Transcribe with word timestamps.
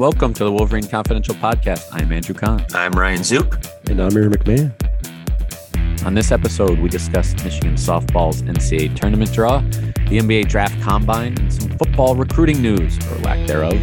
Welcome 0.00 0.32
to 0.32 0.44
the 0.44 0.50
Wolverine 0.50 0.88
Confidential 0.88 1.34
Podcast. 1.34 1.86
I'm 1.92 2.10
Andrew 2.10 2.34
Kahn. 2.34 2.64
I'm 2.72 2.92
Ryan 2.92 3.22
Zook. 3.22 3.60
And 3.84 4.00
I'm 4.00 4.16
Aaron 4.16 4.32
McMahon. 4.32 6.06
On 6.06 6.14
this 6.14 6.32
episode, 6.32 6.78
we 6.78 6.88
discuss 6.88 7.34
Michigan 7.44 7.74
softball's 7.74 8.40
NCAA 8.40 8.96
tournament 8.96 9.30
draw, 9.30 9.58
the 9.58 10.18
NBA 10.18 10.48
draft 10.48 10.80
combine, 10.80 11.38
and 11.38 11.52
some 11.52 11.68
football 11.76 12.16
recruiting 12.16 12.62
news, 12.62 12.96
or 13.10 13.16
lack 13.16 13.46
thereof, 13.46 13.74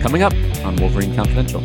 coming 0.00 0.22
up 0.22 0.32
on 0.64 0.76
Wolverine 0.76 1.16
Confidential. 1.16 1.60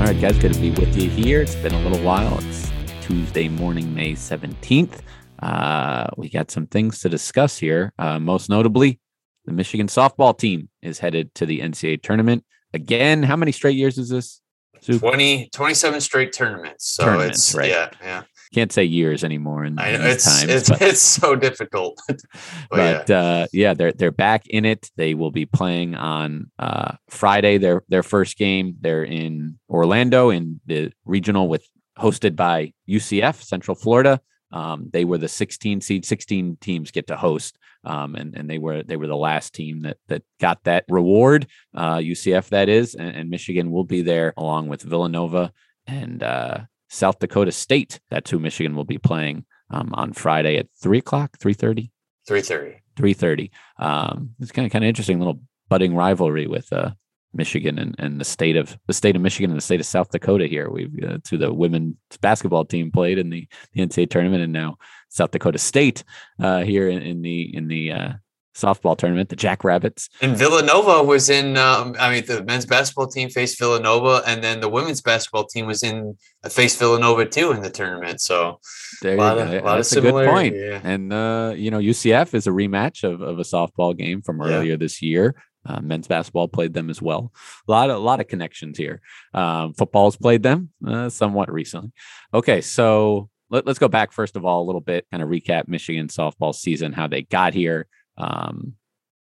All 0.00 0.06
right, 0.06 0.18
guys, 0.18 0.38
good 0.38 0.54
to 0.54 0.60
be 0.60 0.70
with 0.70 0.96
you 0.96 1.10
here. 1.10 1.42
It's 1.42 1.56
been 1.56 1.74
a 1.74 1.82
little 1.82 2.02
while. 2.02 2.38
It's 2.38 2.72
Tuesday 3.02 3.50
morning, 3.50 3.94
May 3.94 4.12
17th. 4.12 5.00
Uh, 5.40 6.06
we 6.16 6.30
got 6.30 6.50
some 6.50 6.66
things 6.66 7.00
to 7.00 7.10
discuss 7.10 7.58
here. 7.58 7.92
Uh, 7.98 8.18
most 8.18 8.48
notably, 8.48 8.98
the 9.46 9.52
Michigan 9.52 9.86
softball 9.86 10.36
team 10.36 10.68
is 10.82 10.98
headed 10.98 11.34
to 11.36 11.46
the 11.46 11.60
NCAA 11.60 12.02
tournament 12.02 12.44
again. 12.74 13.22
How 13.22 13.36
many 13.36 13.52
straight 13.52 13.76
years 13.76 13.96
is 13.96 14.08
this? 14.08 14.40
20, 14.84 15.48
27 15.52 16.00
straight 16.00 16.32
tournaments. 16.32 16.94
So 16.94 17.04
tournaments, 17.04 17.38
it's 17.38 17.54
right. 17.54 17.70
yeah, 17.70 17.90
yeah. 18.02 18.22
Can't 18.54 18.70
say 18.70 18.84
years 18.84 19.24
anymore 19.24 19.64
in, 19.64 19.78
I 19.78 19.92
know, 19.92 20.04
it's, 20.04 20.24
times, 20.24 20.50
it's, 20.50 20.70
but, 20.70 20.82
it's 20.82 21.00
so 21.00 21.34
difficult. 21.34 21.98
but, 22.08 22.20
but 22.70 23.08
yeah. 23.08 23.18
Uh, 23.18 23.46
yeah, 23.52 23.74
they're 23.74 23.92
they're 23.92 24.12
back 24.12 24.46
in 24.46 24.64
it. 24.64 24.88
They 24.96 25.14
will 25.14 25.32
be 25.32 25.46
playing 25.46 25.96
on 25.96 26.50
uh, 26.58 26.92
Friday. 27.10 27.58
Their 27.58 27.82
their 27.88 28.04
first 28.04 28.38
game. 28.38 28.76
They're 28.80 29.04
in 29.04 29.58
Orlando 29.68 30.30
in 30.30 30.60
the 30.66 30.92
regional 31.04 31.48
with 31.48 31.66
hosted 31.98 32.36
by 32.36 32.72
UCF 32.88 33.42
Central 33.42 33.74
Florida. 33.74 34.20
Um, 34.52 34.90
they 34.92 35.04
were 35.04 35.18
the 35.18 35.28
16 35.28 35.80
seed. 35.80 36.04
16 36.04 36.58
teams 36.60 36.90
get 36.92 37.08
to 37.08 37.16
host, 37.16 37.58
um, 37.86 38.16
and 38.16 38.36
and 38.36 38.50
they 38.50 38.58
were 38.58 38.82
they 38.82 38.96
were 38.96 39.06
the 39.06 39.16
last 39.16 39.54
team 39.54 39.82
that 39.82 39.96
that 40.08 40.22
got 40.40 40.64
that 40.64 40.84
reward. 40.88 41.46
Uh, 41.74 41.96
UCF 41.96 42.48
that 42.48 42.68
is, 42.68 42.94
and, 42.94 43.16
and, 43.16 43.30
Michigan 43.30 43.70
will 43.70 43.84
be 43.84 44.02
there 44.02 44.34
along 44.36 44.68
with 44.68 44.82
Villanova 44.82 45.52
and 45.86 46.22
uh, 46.22 46.58
South 46.88 47.20
Dakota 47.20 47.52
State. 47.52 48.00
That's 48.10 48.30
who 48.30 48.40
Michigan 48.40 48.74
will 48.74 48.84
be 48.84 48.98
playing 48.98 49.46
um, 49.70 49.92
on 49.94 50.12
Friday 50.12 50.56
at 50.56 50.66
three 50.82 50.98
o'clock, 50.98 51.38
three 51.38 51.54
thirty. 51.54 51.92
Three 52.26 52.42
thirty. 52.42 52.82
Three 52.96 53.14
thirty. 53.14 53.52
Um, 53.78 54.30
it's 54.40 54.50
kind 54.50 54.66
of 54.66 54.72
kind 54.72 54.84
of 54.84 54.88
interesting 54.88 55.20
little 55.20 55.40
budding 55.68 55.94
rivalry 55.94 56.48
with 56.48 56.72
uh, 56.72 56.90
Michigan 57.32 57.78
and, 57.78 57.94
and 57.98 58.20
the 58.20 58.24
state 58.24 58.56
of 58.56 58.76
the 58.88 58.94
state 58.94 59.14
of 59.14 59.22
Michigan 59.22 59.50
and 59.50 59.58
the 59.58 59.64
state 59.64 59.80
of 59.80 59.86
South 59.86 60.10
Dakota 60.10 60.46
here. 60.46 60.70
We've 60.70 60.92
uh, 61.04 61.18
to 61.24 61.38
the 61.38 61.52
women's 61.54 61.96
basketball 62.20 62.64
team 62.64 62.90
played 62.90 63.18
in 63.18 63.30
the, 63.30 63.46
the 63.74 63.86
NCAA 63.86 64.10
tournament, 64.10 64.42
and 64.42 64.52
now 64.52 64.76
South 65.16 65.30
Dakota 65.30 65.58
State 65.58 66.04
uh, 66.38 66.62
here 66.62 66.88
in, 66.88 67.00
in, 67.00 67.22
the 67.22 67.56
in 67.56 67.68
the 67.68 67.92
uh, 67.92 68.12
softball 68.54 68.96
tournament, 68.96 69.30
the 69.30 69.36
Jackrabbits. 69.36 70.08
And 70.20 70.36
Villanova 70.36 71.02
was 71.02 71.30
in. 71.30 71.56
Um, 71.56 71.94
I 71.98 72.10
mean, 72.10 72.26
the 72.26 72.44
men's 72.44 72.66
basketball 72.66 73.06
team 73.06 73.30
faced 73.30 73.58
Villanova, 73.58 74.22
and 74.26 74.44
then 74.44 74.60
the 74.60 74.68
women's 74.68 75.00
basketball 75.00 75.46
team 75.46 75.66
was 75.66 75.82
in 75.82 76.16
uh, 76.44 76.48
faced 76.50 76.78
Villanova 76.78 77.24
too 77.24 77.52
in 77.52 77.62
the 77.62 77.70
tournament. 77.70 78.20
So 78.20 78.60
there 79.00 79.14
a 79.14 79.18
lot, 79.18 79.38
of, 79.38 79.48
a 79.48 79.60
lot 79.60 79.76
That's 79.76 79.96
of 79.96 80.04
a 80.04 80.12
good 80.12 80.28
point. 80.28 80.54
Yeah. 80.54 80.80
And 80.84 81.12
uh, 81.12 81.54
you 81.56 81.70
know, 81.70 81.78
UCF 81.78 82.34
is 82.34 82.46
a 82.46 82.50
rematch 82.50 83.02
of, 83.04 83.22
of 83.22 83.38
a 83.38 83.42
softball 83.42 83.96
game 83.96 84.20
from 84.20 84.42
earlier 84.42 84.72
yeah. 84.72 84.76
this 84.76 85.00
year. 85.00 85.34
Uh, 85.68 85.80
men's 85.80 86.06
basketball 86.06 86.46
played 86.46 86.74
them 86.74 86.90
as 86.90 87.02
well. 87.02 87.32
A 87.66 87.70
lot, 87.72 87.90
of, 87.90 87.96
a 87.96 87.98
lot 87.98 88.20
of 88.20 88.28
connections 88.28 88.78
here. 88.78 89.00
Um, 89.34 89.74
football's 89.74 90.16
played 90.16 90.44
them 90.44 90.70
uh, 90.86 91.08
somewhat 91.08 91.52
recently. 91.52 91.90
Okay, 92.32 92.60
so 92.60 93.28
let, 93.50 93.66
us 93.68 93.78
go 93.78 93.88
back 93.88 94.12
first 94.12 94.36
of 94.36 94.44
all 94.44 94.62
a 94.62 94.66
little 94.66 94.80
bit, 94.80 95.06
kind 95.10 95.22
of 95.22 95.28
recap 95.28 95.68
Michigan 95.68 96.08
softball 96.08 96.54
season, 96.54 96.92
how 96.92 97.06
they 97.06 97.22
got 97.22 97.54
here. 97.54 97.86
Um, 98.18 98.74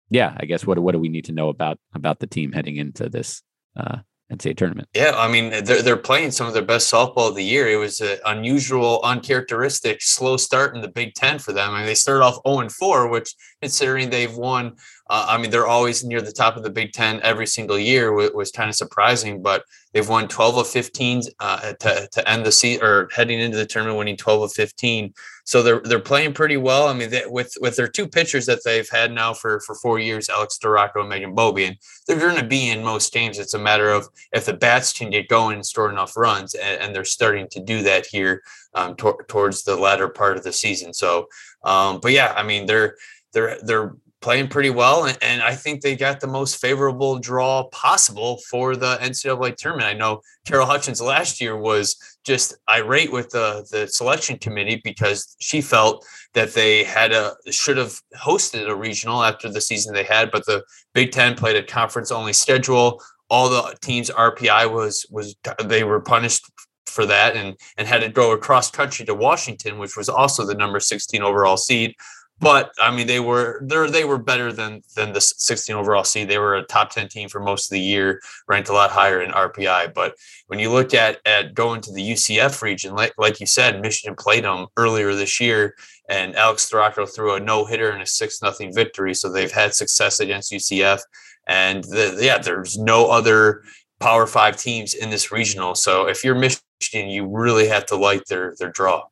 yeah, 0.10 0.36
I 0.38 0.46
guess 0.46 0.66
what 0.66 0.80
what 0.80 0.94
do 0.94 1.00
we 1.00 1.10
need 1.10 1.26
to 1.26 1.32
know 1.32 1.50
about 1.50 1.80
about 1.94 2.20
the 2.20 2.28
team 2.28 2.52
heading 2.52 2.78
into 2.78 3.10
this 3.10 3.42
uh, 3.76 3.98
NCAA 4.32 4.58
tournament. 4.58 4.90
Yeah, 4.96 5.14
I 5.16 5.28
mean 5.28 5.52
they're 5.64 5.84
they're 5.84 5.98
playing 5.98 6.32
some 6.32 6.48
of 6.48 6.54
their 6.54 6.64
best 6.64 6.92
softball 6.92 7.30
of 7.30 7.36
the 7.36 7.44
year. 7.44 7.68
It 7.68 7.76
was 7.76 8.02
an 8.02 8.18
unusual, 8.26 9.00
uncharacteristic 9.04 10.02
slow 10.02 10.38
start 10.38 10.76
in 10.76 10.82
the 10.82 10.88
Big 10.88 11.14
Ten 11.14 11.38
for 11.38 11.54
them. 11.54 11.72
I 11.72 11.78
mean 11.78 11.86
they 11.86 11.96
started 11.96 12.24
off 12.24 12.40
0 12.48 12.60
and 12.60 12.72
4, 12.72 13.10
which 13.10 13.36
considering 13.62 14.10
they've 14.10 14.34
won, 14.34 14.78
uh, 15.10 15.28
I 15.30 15.38
mean 15.38 15.52
they're 15.52 15.68
always 15.68 16.04
near 16.04 16.22
the 16.22 16.32
top 16.32 16.58
of 16.58 16.64
the 16.64 16.72
Big 16.72 16.92
Ten 16.92 17.20
every 17.22 17.46
single 17.46 17.78
year. 17.78 18.14
Was, 18.14 18.32
was 18.34 18.52
kind 18.52 18.70
of 18.70 18.76
surprising, 18.76 19.44
but 19.44 19.64
they've 19.96 20.10
won 20.10 20.28
12 20.28 20.58
of 20.58 20.68
15 20.68 21.22
uh, 21.40 21.74
to 21.80 22.08
to 22.12 22.30
end 22.30 22.46
the 22.46 22.52
season 22.52 22.86
or 22.86 23.08
heading 23.16 23.40
into 23.40 23.56
the 23.56 23.66
tournament, 23.66 23.98
winning 23.98 24.18
12 24.18 24.42
of 24.42 24.52
15. 24.52 25.14
So 25.46 25.64
they're 25.64 25.80
they're 25.80 26.00
playing 26.00 26.34
pretty 26.34 26.58
well. 26.58 26.88
I 26.88 26.94
mean, 26.94 27.10
they, 27.10 27.24
with 27.26 27.54
with 27.62 27.78
their 27.78 27.88
two 27.88 28.08
pitchers 28.08 28.46
that 28.48 28.60
they've 28.66 28.90
had 28.90 29.14
now 29.14 29.34
for 29.34 29.62
for 29.62 29.74
four 29.76 29.98
years, 29.98 30.28
Alex 30.30 30.60
Storako 30.62 31.00
and 31.00 31.10
Megan 31.10 31.34
Beaubien, 31.34 31.78
they're 32.06 32.20
going 32.20 32.36
to 32.36 32.46
be 32.46 32.70
in 32.70 32.84
most 32.84 33.14
games. 33.14 33.40
It's 33.40 33.54
a 33.54 33.60
matter 33.60 33.90
of 33.90 34.10
if 34.34 34.46
the 34.46 34.54
bats 34.54 34.92
can 34.92 35.10
get 35.10 35.30
going 35.30 35.56
and 35.56 35.66
store 35.66 35.90
enough 35.90 36.18
runs, 36.18 36.54
and, 36.56 36.82
and 36.82 36.96
they're 36.96 37.06
starting 37.06 37.48
to 37.52 37.62
do 37.62 37.82
that 37.84 38.06
here 38.06 38.44
um, 38.74 38.96
to, 38.98 39.16
towards 39.30 39.64
the 39.64 39.78
latter 39.78 40.10
part 40.10 40.36
of 40.36 40.44
the 40.44 40.52
season. 40.52 40.94
So, 40.94 41.28
um, 41.64 42.00
but 42.02 42.12
yeah, 42.12 42.34
I 42.36 42.44
mean, 42.44 42.66
they're 42.66 42.98
they're 43.32 43.58
they're 43.62 43.96
playing 44.26 44.48
pretty 44.48 44.72
well, 44.72 45.06
and, 45.06 45.16
and, 45.22 45.44
I 45.44 45.54
think 45.54 45.82
they 45.82 45.96
got 45.96 46.20
the 46.20 46.26
most 46.26 46.60
favorable 46.60 47.20
draw 47.20 47.66
possible 47.66 48.40
for 48.50 48.76
the 48.76 48.98
NCAA 48.98 49.56
tournament. 49.56 49.88
I 49.88 49.94
know 49.94 50.22
Carol 50.48 50.66
Hutchins 50.66 51.00
last 51.00 51.40
year 51.40 51.56
was 51.56 51.96
just 52.26 52.58
irate 52.68 53.12
with 53.12 53.30
the 53.30 53.68
the 53.70 53.88
selection 53.88 54.40
committee 54.40 54.82
because 54.84 55.36
she 55.40 55.62
felt 55.62 56.04
that 56.34 56.56
they 56.56 56.84
had 56.84 57.12
a 57.12 57.36
should 57.52 57.78
have 57.78 57.94
hosted 58.18 58.68
a 58.68 58.76
regional 58.76 59.22
after 59.24 59.48
the 59.48 59.62
season 59.62 59.94
they 59.94 60.04
had, 60.04 60.32
but 60.32 60.44
the 60.48 60.64
Big 60.96 61.12
Ten 61.12 61.36
played 61.36 61.56
a 61.56 61.62
conference 61.62 62.12
only 62.12 62.34
schedule. 62.34 63.04
All 63.30 63.48
the 63.48 63.78
teams 63.84 64.10
RPI 64.10 64.74
was 64.74 65.06
was 65.12 65.36
they 65.66 65.84
were 65.84 66.02
punished 66.02 66.50
for 66.88 67.06
that 67.06 67.36
and 67.36 67.56
and 67.78 67.88
had 67.88 68.02
to 68.02 68.10
go 68.10 68.32
across 68.32 68.72
country 68.72 69.06
to 69.06 69.14
Washington, 69.14 69.78
which 69.78 69.96
was 69.96 70.10
also 70.10 70.48
the 70.48 70.56
number 70.56 70.80
16 70.80 71.22
overall 71.22 71.58
seed 71.58 71.94
but 72.40 72.72
I 72.82 72.94
mean 72.94 73.08
they 73.08 73.20
were 73.20 73.62
they 73.64 73.90
they 73.90 74.04
were 74.04 74.18
better 74.18 74.52
than 74.52 74.82
than 74.96 75.14
the 75.14 75.22
16 75.22 75.76
overall 75.76 76.04
seed. 76.04 76.28
They 76.28 76.38
were 76.38 76.56
a 76.56 76.64
top 76.64 76.92
10 76.92 77.08
team 77.08 77.30
for 77.30 77.40
most 77.40 77.72
of 77.72 77.76
the 77.76 77.80
year, 77.80 78.22
ranked 78.48 78.70
a 78.70 78.74
lot 78.74 78.92
higher 78.92 79.22
in 79.22 79.32
RPI. 79.32 79.94
But 79.94 80.16
when 80.48 80.60
you 80.60 80.70
look 80.70 80.94
at 80.94 81.20
at 81.26 81.54
going 81.54 81.82
to 81.82 81.94
the 81.94 82.02
UCF 82.02 82.62
region, 82.62 82.94
like 82.94 83.14
like 83.18 83.40
you 83.40 83.46
said, 83.46 83.82
Michigan 83.82 84.16
played 84.16 84.44
them 84.44 84.68
earlier 84.76 85.14
this 85.16 85.40
year, 85.40 85.76
and 86.10 86.36
Alex 86.36 86.70
Storako 86.70 87.08
threw 87.14 87.36
a 87.36 87.40
no 87.40 87.66
hitter 87.66 87.90
and 87.90 88.02
a 88.02 88.06
six 88.06 88.42
nothing 88.42 88.74
victory. 88.74 89.14
So 89.14 89.32
they've 89.32 89.52
had 89.52 89.74
success 89.74 90.20
against 90.20 90.52
UCF, 90.52 91.02
and 91.48 91.84
the, 91.86 92.18
yeah, 92.20 92.38
there's 92.38 92.78
no 92.78 93.10
other 93.10 93.64
Power 94.02 94.28
Five 94.28 94.58
teams 94.58 94.94
in 94.94 95.10
this 95.10 95.32
regional. 95.32 95.74
So 95.74 96.08
if 96.08 96.24
you're 96.24 96.36
Michigan, 96.36 97.10
you 97.10 97.28
really 97.28 97.68
have 97.70 97.86
to 97.88 97.96
like 97.96 98.26
their 98.26 98.56
their 98.60 98.72
draw. 98.72 99.04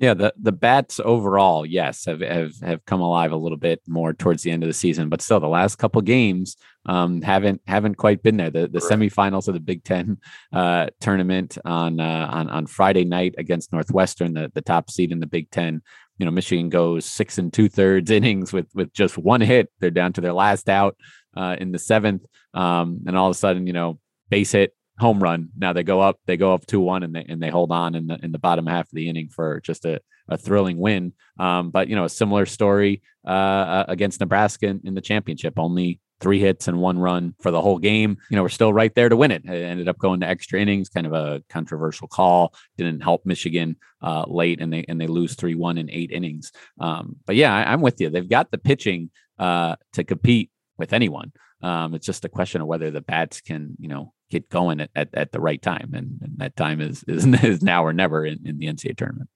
Yeah, 0.00 0.14
the 0.14 0.32
the 0.40 0.52
bats 0.52 1.00
overall, 1.04 1.66
yes, 1.66 2.04
have 2.04 2.20
have 2.20 2.52
have 2.60 2.84
come 2.84 3.00
alive 3.00 3.32
a 3.32 3.36
little 3.36 3.58
bit 3.58 3.82
more 3.88 4.12
towards 4.12 4.44
the 4.44 4.52
end 4.52 4.62
of 4.62 4.68
the 4.68 4.72
season, 4.74 5.08
but 5.08 5.20
still, 5.20 5.40
the 5.40 5.48
last 5.48 5.76
couple 5.76 6.00
games 6.02 6.56
um, 6.86 7.20
haven't 7.20 7.62
haven't 7.66 7.96
quite 7.96 8.22
been 8.22 8.36
there. 8.36 8.50
The 8.50 8.68
the 8.68 8.78
semifinals 8.78 9.48
of 9.48 9.54
the 9.54 9.60
Big 9.60 9.82
Ten 9.82 10.18
uh, 10.52 10.86
tournament 11.00 11.58
on 11.64 11.98
uh, 11.98 12.28
on 12.30 12.48
on 12.48 12.66
Friday 12.66 13.04
night 13.04 13.34
against 13.38 13.72
Northwestern, 13.72 14.34
the 14.34 14.52
the 14.54 14.62
top 14.62 14.88
seed 14.88 15.10
in 15.10 15.18
the 15.18 15.26
Big 15.26 15.50
Ten. 15.50 15.82
You 16.18 16.26
know, 16.26 16.32
Michigan 16.32 16.68
goes 16.68 17.04
six 17.04 17.36
and 17.38 17.52
two 17.52 17.68
thirds 17.68 18.10
innings 18.12 18.52
with 18.52 18.68
with 18.74 18.92
just 18.92 19.18
one 19.18 19.40
hit. 19.40 19.68
They're 19.80 19.90
down 19.90 20.12
to 20.12 20.20
their 20.20 20.32
last 20.32 20.68
out 20.68 20.96
uh, 21.36 21.56
in 21.58 21.72
the 21.72 21.78
seventh, 21.78 22.24
um, 22.54 23.00
and 23.08 23.16
all 23.16 23.26
of 23.26 23.32
a 23.32 23.38
sudden, 23.38 23.66
you 23.66 23.72
know, 23.72 23.98
base 24.30 24.52
hit 24.52 24.74
home 24.98 25.22
run. 25.22 25.50
Now 25.56 25.72
they 25.72 25.82
go 25.82 26.00
up, 26.00 26.18
they 26.26 26.36
go 26.36 26.52
up 26.52 26.66
two 26.66 26.80
one, 26.80 27.02
and 27.02 27.14
they 27.14 27.24
and 27.28 27.42
they 27.42 27.50
hold 27.50 27.72
on 27.72 27.94
in 27.94 28.06
the 28.06 28.18
in 28.22 28.32
the 28.32 28.38
bottom 28.38 28.66
half 28.66 28.86
of 28.86 28.94
the 28.94 29.08
inning 29.08 29.28
for 29.28 29.60
just 29.60 29.84
a, 29.84 30.00
a 30.28 30.36
thrilling 30.36 30.78
win. 30.78 31.12
Um, 31.38 31.70
but 31.70 31.88
you 31.88 31.96
know, 31.96 32.04
a 32.04 32.08
similar 32.08 32.46
story 32.46 33.02
uh, 33.26 33.30
uh, 33.30 33.84
against 33.88 34.20
Nebraska 34.20 34.66
in, 34.66 34.80
in, 34.84 34.94
the 34.94 35.00
championship. 35.00 35.58
Only 35.58 36.00
three 36.20 36.40
hits 36.40 36.66
and 36.66 36.80
one 36.80 36.98
run 36.98 37.34
for 37.40 37.50
the 37.50 37.60
whole 37.60 37.78
game. 37.78 38.16
You 38.30 38.36
know, 38.36 38.42
we're 38.42 38.48
still 38.48 38.72
right 38.72 38.92
there 38.94 39.08
to 39.08 39.16
win 39.16 39.30
it. 39.30 39.44
It 39.44 39.62
ended 39.62 39.88
up 39.88 39.98
going 39.98 40.20
to 40.20 40.26
extra 40.26 40.60
innings. 40.60 40.88
Kind 40.88 41.06
of 41.06 41.12
a 41.12 41.42
controversial 41.48 42.08
call. 42.08 42.54
Didn't 42.76 43.02
help 43.02 43.24
Michigan 43.24 43.76
uh, 44.02 44.24
late, 44.26 44.60
and 44.60 44.72
they 44.72 44.84
and 44.88 45.00
they 45.00 45.06
lose 45.06 45.34
three 45.34 45.54
one 45.54 45.78
in 45.78 45.90
eight 45.90 46.10
innings. 46.10 46.52
Um, 46.80 47.16
but 47.26 47.36
yeah, 47.36 47.54
I, 47.54 47.72
am 47.72 47.80
with 47.80 48.00
you. 48.00 48.10
They've 48.10 48.28
got 48.28 48.50
the 48.50 48.58
pitching 48.58 49.10
uh, 49.38 49.76
to 49.92 50.04
compete 50.04 50.50
with 50.78 50.92
anyone. 50.92 51.32
Um, 51.62 51.94
it's 51.94 52.06
just 52.06 52.24
a 52.24 52.28
question 52.28 52.60
of 52.60 52.68
whether 52.68 52.90
the 52.90 53.00
bats 53.00 53.40
can, 53.40 53.76
you 53.78 53.88
know, 53.88 54.12
get 54.30 54.48
going 54.48 54.80
at, 54.80 54.90
at, 54.94 55.08
at 55.12 55.32
the 55.32 55.40
right 55.40 55.60
time. 55.60 55.90
And, 55.92 56.18
and, 56.22 56.38
that 56.38 56.56
time 56.56 56.80
is, 56.80 57.04
is, 57.08 57.26
is 57.42 57.62
now 57.62 57.84
or 57.84 57.92
never 57.92 58.24
in, 58.24 58.46
in 58.46 58.58
the 58.58 58.66
NCAA 58.66 58.96
tournament. 58.96 59.28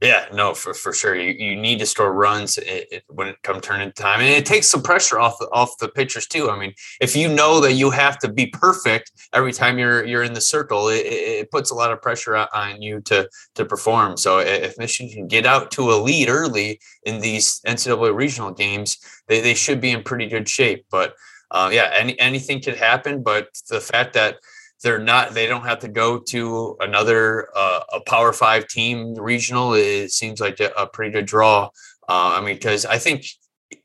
Yeah, 0.00 0.26
no, 0.32 0.54
for, 0.54 0.74
for 0.74 0.92
sure. 0.92 1.16
You, 1.16 1.32
you 1.32 1.56
need 1.60 1.80
to 1.80 1.86
store 1.86 2.12
runs 2.12 2.56
it, 2.56 2.86
it, 2.92 3.04
when 3.08 3.26
it 3.26 3.42
comes 3.42 3.62
turning 3.62 3.90
time, 3.92 4.20
and 4.20 4.28
it 4.28 4.46
takes 4.46 4.68
some 4.68 4.80
pressure 4.80 5.18
off 5.18 5.36
the, 5.40 5.48
off 5.50 5.76
the 5.80 5.88
pitchers 5.88 6.28
too. 6.28 6.50
I 6.50 6.58
mean, 6.58 6.72
if 7.00 7.16
you 7.16 7.28
know 7.28 7.60
that 7.60 7.72
you 7.72 7.90
have 7.90 8.16
to 8.20 8.32
be 8.32 8.46
perfect 8.46 9.10
every 9.32 9.52
time 9.52 9.76
you're 9.76 10.04
you're 10.04 10.22
in 10.22 10.34
the 10.34 10.40
circle, 10.40 10.88
it, 10.88 11.04
it 11.04 11.50
puts 11.50 11.72
a 11.72 11.74
lot 11.74 11.90
of 11.90 12.00
pressure 12.00 12.36
on 12.36 12.80
you 12.80 13.00
to 13.02 13.28
to 13.56 13.64
perform. 13.64 14.16
So 14.16 14.38
if 14.38 14.78
Michigan 14.78 15.12
can 15.12 15.26
get 15.26 15.46
out 15.46 15.72
to 15.72 15.90
a 15.90 15.96
lead 16.00 16.28
early 16.28 16.78
in 17.02 17.20
these 17.20 17.60
NCAA 17.66 18.14
regional 18.14 18.52
games, 18.52 18.98
they, 19.26 19.40
they 19.40 19.54
should 19.54 19.80
be 19.80 19.90
in 19.90 20.04
pretty 20.04 20.28
good 20.28 20.48
shape. 20.48 20.86
But 20.92 21.14
uh, 21.50 21.70
yeah, 21.72 21.90
any 21.92 22.18
anything 22.20 22.62
could 22.62 22.76
happen. 22.76 23.24
But 23.24 23.48
the 23.68 23.80
fact 23.80 24.12
that 24.14 24.36
they're 24.82 24.98
not, 24.98 25.34
they 25.34 25.46
don't 25.46 25.64
have 25.64 25.80
to 25.80 25.88
go 25.88 26.18
to 26.18 26.76
another 26.80 27.48
uh, 27.56 27.80
a 27.92 28.00
Power 28.00 28.32
Five 28.32 28.68
team 28.68 29.14
regional. 29.14 29.74
It 29.74 30.12
seems 30.12 30.40
like 30.40 30.60
a, 30.60 30.86
pretty 30.86 31.12
good 31.12 31.26
draw. 31.26 31.70
Uh, 32.08 32.36
I 32.36 32.40
mean, 32.40 32.54
because 32.54 32.86
I 32.86 32.98
think 32.98 33.26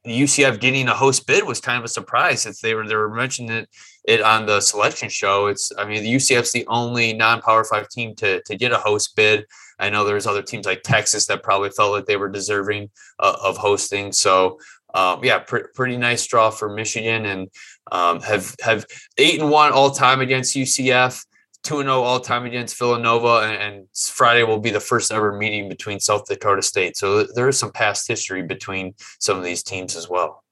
UCF 0.06 0.60
getting 0.60 0.88
a 0.88 0.94
host 0.94 1.28
bid 1.28 1.46
was 1.46 1.60
kind 1.60 1.78
of 1.78 1.84
a 1.84 1.90
surprise. 1.90 2.46
If 2.46 2.60
they 2.60 2.74
were 2.74 2.88
they 2.88 2.96
were 2.96 3.14
mentioning 3.14 3.52
it, 3.52 3.70
it 4.06 4.22
on 4.22 4.46
the 4.46 4.62
selection 4.62 5.10
show, 5.10 5.48
it's 5.48 5.72
I 5.78 5.86
mean 5.86 6.04
the 6.04 6.14
UCF's 6.14 6.52
the 6.52 6.66
only 6.68 7.14
non-power 7.14 7.64
five 7.66 7.90
team 7.90 8.16
to 8.16 8.42
to 8.44 8.56
get 8.56 8.72
a 8.72 8.78
host 8.78 9.16
bid. 9.16 9.46
I 9.80 9.90
know 9.90 10.06
there's 10.06 10.28
other 10.28 10.44
teams 10.44 10.66
like 10.66 10.84
Texas 10.84 11.26
that 11.28 11.44
probably 11.44 11.72
felt 11.72 11.92
like 11.92 12.06
they 12.06 12.18
were 12.18 12.30
deserving 12.30 12.92
uh, 13.20 13.36
of 13.44 13.58
hosting. 13.58 14.12
So 14.12 14.60
um, 14.94 15.24
yeah, 15.24 15.40
pr- 15.40 15.70
pretty 15.74 15.98
nice 15.98 16.26
draw 16.28 16.50
for 16.50 16.74
Michigan 16.74 17.26
and 17.26 17.50
um, 17.92 18.22
have 18.22 18.56
have 18.62 18.86
eight 19.18 19.40
and 19.40 19.50
one 19.50 19.72
all 19.72 19.92
time 19.92 20.22
against 20.22 20.56
UCF. 20.56 21.24
2 21.64 21.80
and 21.80 21.88
0 21.88 22.02
all 22.02 22.20
time 22.20 22.46
against 22.46 22.78
Villanova, 22.78 23.48
and, 23.48 23.56
and, 23.56 23.88
Friday 23.96 24.44
will 24.44 24.60
be 24.60 24.70
the 24.70 24.82
first 24.82 25.14
ever 25.14 25.32
meeting 25.32 25.70
between 25.70 25.98
South 25.98 26.26
Dakota 26.26 26.62
State. 26.62 26.98
So 26.98 27.24
there 27.24 27.48
is 27.48 27.58
some 27.58 27.72
past 27.72 28.06
history 28.06 28.42
between 28.42 28.96
some 29.20 29.38
of 29.38 29.46
these 29.46 29.64
teams 29.64 29.96
as 29.96 30.10
well. 30.10 30.44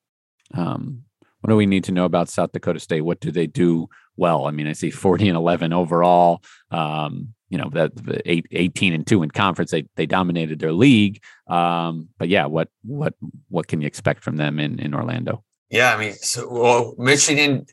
Um, 0.53 1.03
what 1.41 1.49
do 1.49 1.57
we 1.57 1.65
need 1.65 1.83
to 1.85 1.91
know 1.91 2.05
about 2.05 2.29
South 2.29 2.53
Dakota 2.53 2.79
State? 2.79 3.01
What 3.01 3.19
do 3.19 3.29
they 3.29 3.47
do 3.47 3.89
well? 4.15 4.45
I 4.45 4.51
mean, 4.51 4.67
I 4.67 4.73
see 4.73 4.89
40 4.89 5.27
and 5.27 5.37
11 5.37 5.73
overall. 5.73 6.41
Um, 6.69 7.33
you 7.51 7.57
know, 7.57 7.69
that 7.73 7.91
eight, 8.25 8.47
18 8.51 8.93
and 8.93 9.05
two 9.05 9.21
in 9.21 9.29
conference, 9.29 9.69
they, 9.71 9.85
they 9.95 10.07
dominated 10.07 10.59
their 10.59 10.71
league. 10.71 11.21
Um, 11.47 12.09
but 12.17 12.29
yeah, 12.29 12.45
what, 12.45 12.69
what, 12.83 13.13
what 13.49 13.67
can 13.67 13.81
you 13.81 13.87
expect 13.87 14.23
from 14.23 14.37
them 14.37 14.59
in, 14.59 14.79
in 14.79 14.95
Orlando? 14.95 15.43
Yeah. 15.69 15.93
I 15.93 15.99
mean, 15.99 16.13
so 16.13 16.47
well, 16.49 16.95
Michigan, 16.97 17.67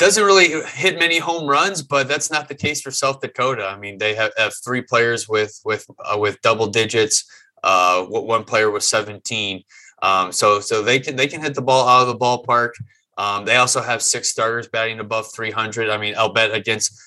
doesn't 0.00 0.24
really 0.24 0.62
hit 0.62 0.98
many 0.98 1.18
home 1.18 1.46
runs, 1.46 1.82
but 1.82 2.08
that's 2.08 2.30
not 2.30 2.48
the 2.48 2.54
case 2.54 2.80
for 2.80 2.90
South 2.90 3.20
Dakota. 3.20 3.66
I 3.66 3.76
mean, 3.76 3.98
they 3.98 4.14
have, 4.14 4.32
have 4.38 4.54
three 4.64 4.80
players 4.80 5.28
with 5.28 5.60
with 5.62 5.86
uh, 5.98 6.16
with 6.16 6.40
double 6.40 6.68
digits. 6.68 7.30
Uh, 7.62 8.04
one 8.04 8.44
player 8.44 8.70
was 8.70 8.88
17. 8.88 9.62
Um, 10.00 10.32
so 10.32 10.60
so 10.60 10.82
they 10.82 11.00
can 11.00 11.16
they 11.16 11.26
can 11.26 11.42
hit 11.42 11.54
the 11.54 11.60
ball 11.60 11.86
out 11.86 12.00
of 12.00 12.08
the 12.08 12.16
ballpark. 12.16 12.70
Um, 13.18 13.44
they 13.44 13.56
also 13.56 13.82
have 13.82 14.00
six 14.00 14.30
starters 14.30 14.68
batting 14.68 15.00
above 15.00 15.30
300. 15.34 15.90
I 15.90 15.98
mean, 15.98 16.14
I'll 16.16 16.32
bet 16.32 16.54
against 16.54 16.98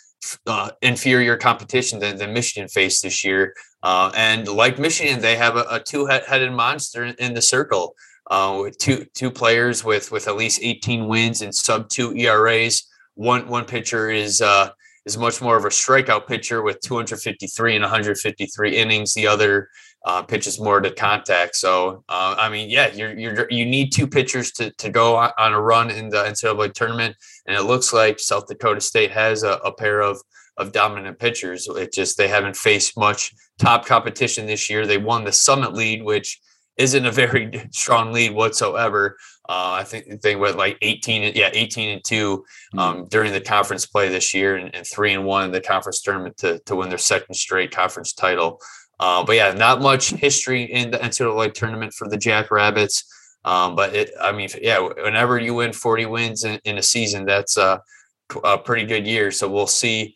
uh, 0.48 0.72
inferior 0.81 1.38
competition 1.38 2.00
than, 2.00 2.18
than 2.18 2.34
Michigan 2.34 2.68
faced 2.68 3.04
this 3.04 3.24
year. 3.24 3.54
Uh, 3.81 4.12
and 4.16 4.48
like 4.48 4.80
Michigan, 4.80 5.20
they 5.20 5.36
have 5.36 5.56
a, 5.58 5.66
a 5.70 5.80
two-headed 5.80 6.52
monster 6.52 7.04
in, 7.04 7.34
the 7.34 7.42
circle 7.42 7.96
uh, 8.31 8.58
with 8.62 8.78
two 8.78 9.06
two 9.14 9.30
players 9.30 9.84
with 9.84 10.12
with 10.12 10.28
at 10.28 10.38
least 10.38 10.60
18 10.62 11.08
wins 11.08 11.42
and 11.42 11.54
sub 11.54 11.90
two 11.90 12.16
ERAs. 12.16 12.88
One 13.16 13.48
one 13.48 13.66
pitcher 13.66 14.10
is 14.10 14.42
uh, 14.42 14.70
is 15.05 15.17
much 15.17 15.41
more 15.41 15.57
of 15.57 15.65
a 15.65 15.69
strikeout 15.69 16.27
pitcher 16.27 16.61
with 16.61 16.79
253 16.81 17.75
and 17.75 17.83
153 17.83 18.77
innings. 18.77 19.13
The 19.13 19.27
other 19.27 19.69
uh, 20.05 20.21
pitches 20.21 20.59
more 20.59 20.81
to 20.81 20.91
contact. 20.91 21.55
So 21.55 22.03
uh, 22.09 22.35
I 22.38 22.50
mean, 22.50 22.69
yeah, 22.69 22.91
you're 22.94 23.17
you're 23.17 23.47
you 23.50 23.65
need 23.65 23.91
two 23.91 24.07
pitchers 24.07 24.51
to 24.53 24.71
to 24.71 24.89
go 24.89 25.15
on 25.15 25.53
a 25.53 25.61
run 25.61 25.89
in 25.89 26.09
the 26.09 26.23
NCAA 26.23 26.73
tournament, 26.73 27.15
and 27.47 27.55
it 27.55 27.63
looks 27.63 27.94
like 27.94 28.19
South 28.19 28.47
Dakota 28.47 28.81
State 28.81 29.11
has 29.11 29.44
a, 29.44 29.53
a 29.65 29.73
pair 29.73 30.01
of 30.01 30.21
of 30.57 30.71
dominant 30.71 31.19
pitchers. 31.19 31.67
It 31.67 31.94
just 31.94 32.17
they 32.17 32.27
haven't 32.27 32.55
faced 32.55 32.97
much 32.97 33.33
top 33.59 33.85
competition 33.85 34.45
this 34.45 34.69
year. 34.69 34.85
They 34.85 34.97
won 34.97 35.23
the 35.23 35.31
Summit 35.31 35.73
lead, 35.73 36.03
which 36.03 36.39
isn't 36.77 37.05
a 37.05 37.11
very 37.11 37.67
strong 37.71 38.11
lead 38.11 38.33
whatsoever. 38.33 39.17
Uh, 39.50 39.75
I 39.80 39.84
think 39.84 40.22
they 40.22 40.38
went 40.38 40.57
like 40.57 40.78
18, 40.81 41.34
yeah, 41.36 41.50
18 41.54 41.90
and 41.90 42.04
two 42.04 42.45
hmm. 42.72 42.80
um, 42.80 42.95
mm-hmm. 42.95 43.06
during 43.10 43.34
the 43.34 43.42
conference 43.42 43.86
play 43.86 44.10
this 44.10 44.34
year 44.34 44.56
and, 44.56 44.74
and, 44.74 44.88
three 44.88 45.13
and 45.13 45.25
one 45.25 45.45
in 45.45 45.51
the 45.51 45.60
conference 45.60 46.01
tournament 46.01 46.38
to, 46.38 46.60
to 46.60 46.75
win 46.75 46.90
their 46.90 46.98
second 46.98 47.36
straight 47.36 47.72
conference 47.72 48.13
title. 48.13 48.62
Uh, 49.00 49.24
but 49.24 49.36
yeah, 49.36 49.51
not 49.51 49.81
much 49.81 50.12
history 50.12 50.63
in 50.63 50.92
the 50.92 50.98
NCAA 50.98 51.54
tournament 51.54 51.94
for 51.94 52.07
the 52.07 52.18
Jackrabbits. 52.18 53.04
Um, 53.44 53.75
but 53.75 53.94
it, 53.94 54.12
I 54.22 54.31
mean, 54.31 54.48
yeah, 54.62 54.80
whenever 54.80 55.38
you 55.38 55.56
win 55.56 55.74
40 55.74 56.06
wins 56.06 56.46
in, 56.46 56.60
in 56.63 56.78
a 56.78 56.84
season, 56.84 57.25
that's 57.25 57.57
a, 57.57 57.81
a, 58.44 58.57
pretty 58.57 58.86
good 58.86 59.06
year. 59.06 59.31
So 59.31 59.50
we'll 59.50 59.68
see, 59.68 60.16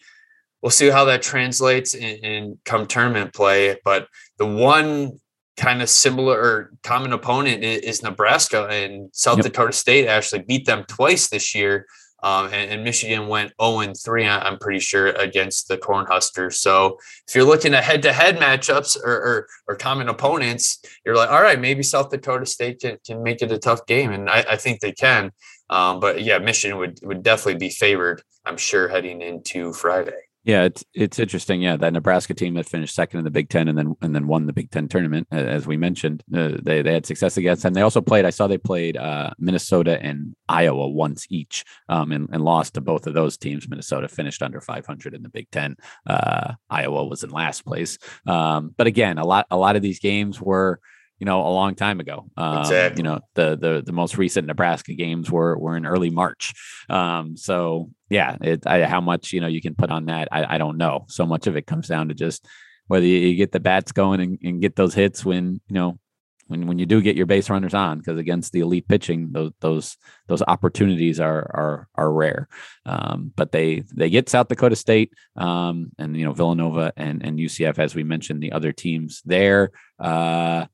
we'll 0.61 0.69
see 0.69 0.89
how 0.89 1.03
that 1.05 1.21
translates 1.21 1.93
in, 1.93 2.15
in 2.23 2.59
come 2.63 2.87
tournament 2.87 3.33
play. 3.33 3.77
But 3.83 4.07
the 4.37 4.45
one 4.45 5.19
kind 5.57 5.81
of 5.81 5.89
similar 5.89 6.39
or 6.39 6.71
common 6.83 7.11
opponent 7.11 7.63
is, 7.63 8.03
Nebraska 8.03 8.67
and 8.67 9.09
South 9.11 9.37
yep. 9.37 9.47
Dakota 9.47 9.73
State 9.73 10.07
actually 10.07 10.43
beat 10.43 10.65
them 10.65 10.85
twice 10.87 11.27
this 11.27 11.53
year. 11.55 11.87
Um, 12.23 12.45
and, 12.45 12.71
and, 12.71 12.83
Michigan 12.83 13.27
went 13.27 13.53
0 13.61 13.81
and 13.81 13.95
3, 13.95 14.27
I'm 14.27 14.57
pretty 14.57 14.79
sure, 14.79 15.07
against 15.09 15.67
the 15.67 15.77
Cornhuskers. 15.77 16.55
So 16.55 16.97
if 17.27 17.35
you're 17.35 17.43
looking 17.43 17.75
at 17.75 17.83
head 17.83 18.01
to 18.03 18.13
head 18.13 18.37
matchups 18.37 18.97
or, 19.03 19.11
or, 19.11 19.47
or, 19.67 19.75
common 19.75 20.09
opponents, 20.09 20.79
you're 21.05 21.15
like, 21.15 21.29
all 21.29 21.43
right, 21.43 21.59
maybe 21.59 21.83
South 21.83 22.09
Dakota 22.09 22.47
State 22.47 22.79
can, 22.81 22.97
can 23.05 23.21
make 23.21 23.43
it 23.43 23.51
a 23.51 23.59
tough 23.59 23.85
game. 23.85 24.11
And 24.11 24.31
I, 24.31 24.43
I 24.49 24.57
think 24.57 24.79
they 24.79 24.93
can. 24.93 25.31
Um, 25.69 25.99
but 25.99 26.23
yeah, 26.23 26.39
Michigan 26.39 26.79
would, 26.79 26.99
would 27.03 27.21
definitely 27.21 27.59
be 27.59 27.69
favored, 27.69 28.23
I'm 28.45 28.57
sure, 28.57 28.87
heading 28.87 29.21
into 29.21 29.71
Friday. 29.73 30.26
Yeah, 30.47 30.63
it's 30.63 30.85
it's 30.93 31.19
interesting. 31.19 31.61
Yeah, 31.61 31.75
that 31.75 31.91
Nebraska 31.91 32.33
team 32.33 32.53
that 32.53 32.69
finished 32.69 32.95
second 32.95 33.19
in 33.19 33.25
the 33.25 33.31
Big 33.31 33.49
Ten 33.49 33.67
and 33.67 33.77
then 33.77 33.95
and 34.01 34.15
then 34.15 34.27
won 34.27 34.45
the 34.45 34.53
Big 34.53 34.71
Ten 34.71 34.87
tournament, 34.87 35.27
as 35.29 35.67
we 35.67 35.75
mentioned. 35.75 36.23
Uh, 36.33 36.53
they 36.63 36.81
they 36.81 36.93
had 36.93 37.05
success 37.05 37.35
against 37.35 37.63
them. 37.63 37.73
They 37.73 37.81
also 37.81 37.99
played. 37.99 38.23
I 38.23 38.29
saw 38.29 38.47
they 38.47 38.57
played 38.57 38.95
uh, 38.95 39.31
Minnesota 39.37 40.01
and 40.01 40.37
Iowa 40.47 40.87
once 40.87 41.27
each, 41.29 41.65
um, 41.89 42.13
and, 42.13 42.29
and 42.31 42.45
lost 42.45 42.75
to 42.75 42.81
both 42.81 43.07
of 43.07 43.13
those 43.13 43.37
teams. 43.37 43.67
Minnesota 43.67 44.07
finished 44.07 44.41
under 44.41 44.61
500 44.61 45.13
in 45.13 45.21
the 45.21 45.27
Big 45.27 45.51
Ten. 45.51 45.75
Uh, 46.05 46.53
Iowa 46.69 47.03
was 47.05 47.25
in 47.25 47.29
last 47.29 47.65
place. 47.65 47.97
Um, 48.25 48.73
but 48.77 48.87
again, 48.87 49.17
a 49.17 49.25
lot 49.25 49.47
a 49.51 49.57
lot 49.57 49.75
of 49.75 49.81
these 49.81 49.99
games 49.99 50.39
were 50.39 50.79
you 51.19 51.25
know, 51.25 51.41
a 51.41 51.49
long 51.49 51.75
time 51.75 51.99
ago. 51.99 52.29
Um, 52.37 52.59
exactly. 52.59 52.99
You 52.99 53.03
know, 53.03 53.19
the 53.33 53.57
the 53.57 53.83
the 53.85 53.91
most 53.91 54.17
recent 54.17 54.47
Nebraska 54.47 54.93
games 54.93 55.31
were 55.31 55.57
were 55.57 55.75
in 55.75 55.85
early 55.85 56.09
March. 56.09 56.53
Um, 56.89 57.35
so 57.35 57.91
yeah, 58.09 58.37
it, 58.41 58.65
I, 58.67 58.83
how 58.85 59.01
much 59.01 59.33
you 59.33 59.41
know 59.41 59.47
you 59.47 59.61
can 59.61 59.75
put 59.75 59.91
on 59.91 60.05
that, 60.05 60.27
I, 60.31 60.55
I 60.55 60.57
don't 60.57 60.77
know. 60.77 61.05
So 61.07 61.25
much 61.25 61.47
of 61.47 61.55
it 61.55 61.67
comes 61.67 61.87
down 61.87 62.09
to 62.09 62.13
just 62.13 62.47
whether 62.87 63.05
you, 63.05 63.35
get 63.35 63.51
the 63.51 63.59
bats 63.59 63.91
going 63.91 64.21
and, 64.21 64.37
and, 64.41 64.61
get 64.61 64.75
those 64.75 64.93
hits 64.93 65.25
when 65.25 65.59
you 65.67 65.73
know 65.73 65.99
when 66.47 66.67
when 66.67 66.79
you 66.79 66.85
do 66.85 67.01
get 67.01 67.17
your 67.17 67.25
base 67.25 67.49
runners 67.49 67.73
on 67.73 67.97
because 67.97 68.17
against 68.17 68.53
the 68.53 68.61
elite 68.61 68.87
pitching 68.87 69.29
those 69.31 69.51
those 69.59 69.97
those 70.27 70.41
opportunities 70.47 71.19
are 71.19 71.39
are 71.39 71.87
are 71.95 72.11
rare 72.11 72.47
um, 72.85 73.31
but 73.35 73.51
they 73.51 73.83
they 73.93 74.09
get 74.09 74.29
South 74.29 74.47
Dakota 74.47 74.75
State 74.75 75.11
um, 75.35 75.91
and 75.97 76.15
you 76.15 76.25
know 76.25 76.33
Villanova 76.33 76.93
and 76.95 77.23
and 77.23 77.37
UCF 77.37 77.79
as 77.79 77.95
we 77.95 78.03
mentioned 78.03 78.41
the 78.41 78.53
other 78.53 78.71
teams 78.71 79.21
there 79.25 79.71
uh, 79.99 80.65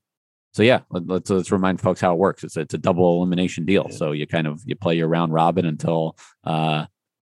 so 0.54 0.62
yeah, 0.62 0.80
let, 0.90 1.22
us 1.22 1.30
let's 1.30 1.50
remind 1.50 1.80
folks 1.80 2.00
how 2.00 2.12
it 2.12 2.18
works. 2.18 2.44
It's 2.44 2.56
it's 2.56 2.74
a 2.74 2.78
double 2.78 3.16
elimination 3.16 3.64
deal. 3.64 3.88
So 3.90 4.12
you 4.12 4.24
kind 4.24 4.46
of 4.46 4.62
you 4.64 4.76
play 4.76 4.94
your 4.94 5.08
round 5.08 5.32
robin 5.32 5.66
until 5.66 6.16
uh, 6.44 6.86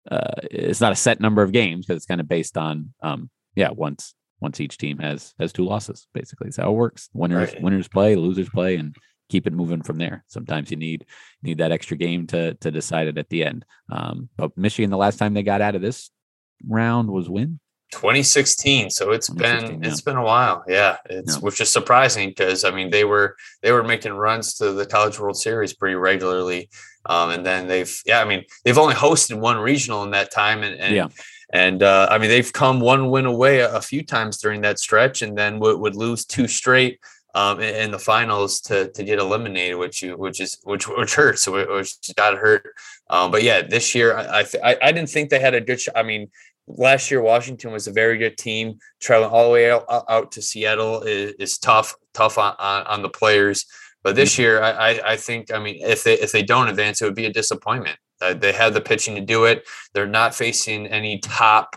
uh, 0.09 0.31
it's 0.51 0.79
not 0.79 0.91
a 0.91 0.95
set 0.95 1.19
number 1.19 1.41
of 1.41 1.51
games 1.51 1.85
because 1.85 1.97
it's 1.97 2.05
kind 2.05 2.21
of 2.21 2.27
based 2.27 2.55
on 2.55 2.93
um, 3.01 3.31
yeah 3.55 3.71
once 3.71 4.13
once 4.41 4.61
each 4.61 4.77
team 4.77 4.99
has 4.99 5.33
has 5.39 5.51
two 5.51 5.65
losses 5.65 6.07
basically. 6.13 6.47
That's 6.47 6.57
how 6.57 6.69
it 6.69 6.75
works. 6.75 7.09
Winners 7.13 7.51
right. 7.53 7.63
winners 7.63 7.87
play, 7.87 8.15
losers 8.15 8.49
play, 8.49 8.75
and 8.75 8.95
keep 9.29 9.47
it 9.47 9.53
moving 9.53 9.81
from 9.81 9.97
there. 9.97 10.23
Sometimes 10.27 10.69
you 10.69 10.77
need 10.77 11.07
need 11.41 11.57
that 11.57 11.71
extra 11.71 11.97
game 11.97 12.27
to 12.27 12.53
to 12.53 12.69
decide 12.69 13.07
it 13.07 13.17
at 13.17 13.29
the 13.29 13.43
end. 13.43 13.65
Um, 13.91 14.29
but 14.37 14.55
Michigan, 14.55 14.91
the 14.91 14.97
last 14.97 15.17
time 15.17 15.33
they 15.33 15.41
got 15.41 15.61
out 15.61 15.73
of 15.73 15.81
this 15.81 16.11
round 16.63 17.09
was 17.09 17.27
when 17.27 17.59
2016 17.95 18.89
so 18.89 19.11
it's 19.11 19.29
been 19.29 19.81
yeah. 19.81 19.89
it's 19.89 20.01
been 20.01 20.17
a 20.17 20.23
while 20.23 20.63
yeah 20.67 20.97
it's 21.09 21.35
yeah. 21.35 21.39
which 21.39 21.61
is 21.61 21.69
surprising 21.69 22.29
because 22.29 22.63
i 22.63 22.71
mean 22.71 22.89
they 22.89 23.05
were 23.05 23.35
they 23.61 23.71
were 23.71 23.83
making 23.83 24.13
runs 24.13 24.53
to 24.53 24.73
the 24.73 24.85
college 24.85 25.19
world 25.19 25.37
series 25.37 25.73
pretty 25.73 25.95
regularly 25.95 26.69
um, 27.07 27.29
and 27.29 27.45
then 27.45 27.67
they've 27.67 28.01
yeah 28.05 28.21
i 28.21 28.25
mean 28.25 28.43
they've 28.63 28.77
only 28.77 28.95
hosted 28.95 29.39
one 29.39 29.57
regional 29.57 30.03
in 30.03 30.11
that 30.11 30.31
time 30.31 30.61
and, 30.63 30.79
and 30.79 30.95
yeah 30.95 31.07
and 31.53 31.83
uh, 31.83 32.07
I 32.09 32.17
mean 32.17 32.29
they've 32.29 32.51
come 32.51 32.79
one 32.79 33.09
win 33.09 33.25
away 33.25 33.59
a, 33.59 33.75
a, 33.75 33.81
few 33.81 34.03
times 34.03 34.37
during 34.37 34.61
that 34.61 34.79
stretch, 34.79 35.21
and 35.21 35.37
then 35.37 35.59
would, 35.59 35.79
would 35.79 35.95
lose 35.95 36.25
two 36.25 36.47
straight 36.47 36.99
um, 37.35 37.59
in, 37.59 37.75
in, 37.75 37.91
the 37.91 37.99
finals 37.99 38.61
to 38.61 38.89
to 38.91 39.03
get 39.03 39.19
eliminated, 39.19 39.77
which 39.77 40.01
you 40.01 40.17
which 40.17 40.41
is 40.41 40.57
which 40.63 40.87
which 40.87 41.15
hurts, 41.15 41.47
which 41.47 42.15
got 42.15 42.37
hurt. 42.37 42.73
Um, 43.09 43.29
but 43.29 43.43
yeah, 43.43 43.61
this 43.61 43.93
year 43.93 44.17
I, 44.17 44.45
I 44.63 44.77
I 44.81 44.91
didn't 44.91 45.09
think 45.09 45.29
they 45.29 45.39
had 45.39 45.53
a 45.53 45.61
good. 45.61 45.79
Sh- 45.79 45.89
I 45.95 46.03
mean, 46.03 46.31
last 46.67 47.11
year 47.11 47.21
Washington 47.21 47.71
was 47.71 47.87
a 47.87 47.91
very 47.91 48.17
good 48.17 48.37
team. 48.37 48.79
Traveling 49.01 49.31
all 49.31 49.45
the 49.45 49.51
way 49.51 49.71
out, 49.71 49.85
out 49.89 50.31
to 50.33 50.41
Seattle 50.41 51.01
is, 51.01 51.33
is 51.39 51.57
tough, 51.57 51.95
tough 52.13 52.37
on, 52.37 52.55
on, 52.59 52.85
on, 52.87 53.01
the 53.01 53.09
players. 53.09 53.65
But 54.03 54.15
this 54.15 54.33
mm-hmm. 54.33 54.41
year, 54.41 54.63
I, 54.63 54.99
I 55.05 55.17
think, 55.17 55.51
I 55.51 55.59
mean, 55.59 55.77
if 55.81 56.03
they 56.03 56.13
if 56.13 56.31
they 56.31 56.43
don't 56.43 56.67
advance, 56.67 57.01
it 57.01 57.05
would 57.05 57.15
be 57.15 57.25
a 57.25 57.33
disappointment. 57.33 57.97
Uh, 58.21 58.33
they 58.33 58.53
have 58.53 58.73
the 58.73 58.81
pitching 58.81 59.15
to 59.15 59.21
do 59.21 59.45
it. 59.45 59.67
They're 59.93 60.07
not 60.07 60.33
facing 60.33 60.87
any 60.87 61.19
top 61.19 61.75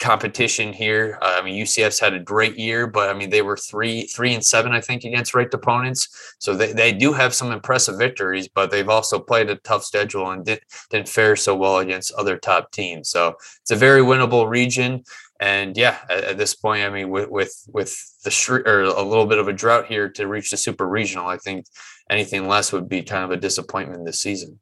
competition 0.00 0.72
here. 0.72 1.18
Uh, 1.20 1.36
I 1.38 1.42
mean, 1.44 1.62
UCF's 1.62 2.00
had 2.00 2.14
a 2.14 2.18
great 2.18 2.58
year, 2.58 2.86
but 2.86 3.10
I 3.10 3.14
mean, 3.14 3.30
they 3.30 3.42
were 3.42 3.56
three, 3.56 4.04
three 4.04 4.34
and 4.34 4.44
seven, 4.44 4.72
I 4.72 4.80
think, 4.80 5.04
against 5.04 5.34
ranked 5.34 5.54
opponents. 5.54 6.34
So 6.38 6.56
they, 6.56 6.72
they 6.72 6.92
do 6.92 7.12
have 7.12 7.34
some 7.34 7.52
impressive 7.52 7.98
victories, 7.98 8.48
but 8.48 8.70
they've 8.70 8.88
also 8.88 9.20
played 9.20 9.50
a 9.50 9.56
tough 9.56 9.84
schedule 9.84 10.30
and 10.30 10.44
did, 10.44 10.60
didn't 10.88 11.08
fare 11.08 11.36
so 11.36 11.54
well 11.54 11.78
against 11.78 12.12
other 12.14 12.38
top 12.38 12.72
teams. 12.72 13.10
So 13.10 13.34
it's 13.60 13.70
a 13.70 13.76
very 13.76 14.00
winnable 14.00 14.48
region. 14.48 15.04
And 15.38 15.76
yeah, 15.76 15.98
at, 16.08 16.24
at 16.24 16.38
this 16.38 16.54
point, 16.54 16.84
I 16.84 16.90
mean, 16.90 17.08
with 17.08 17.30
with 17.30 17.54
with 17.68 17.96
the 18.24 18.30
sh- 18.30 18.50
or 18.50 18.82
a 18.82 19.02
little 19.02 19.24
bit 19.24 19.38
of 19.38 19.48
a 19.48 19.54
drought 19.54 19.86
here 19.86 20.08
to 20.10 20.26
reach 20.26 20.50
the 20.50 20.58
super 20.58 20.86
regional, 20.86 21.26
I 21.28 21.38
think 21.38 21.64
anything 22.10 22.46
less 22.46 22.72
would 22.72 22.90
be 22.90 23.02
kind 23.02 23.24
of 23.24 23.30
a 23.30 23.38
disappointment 23.38 24.04
this 24.04 24.20
season 24.20 24.60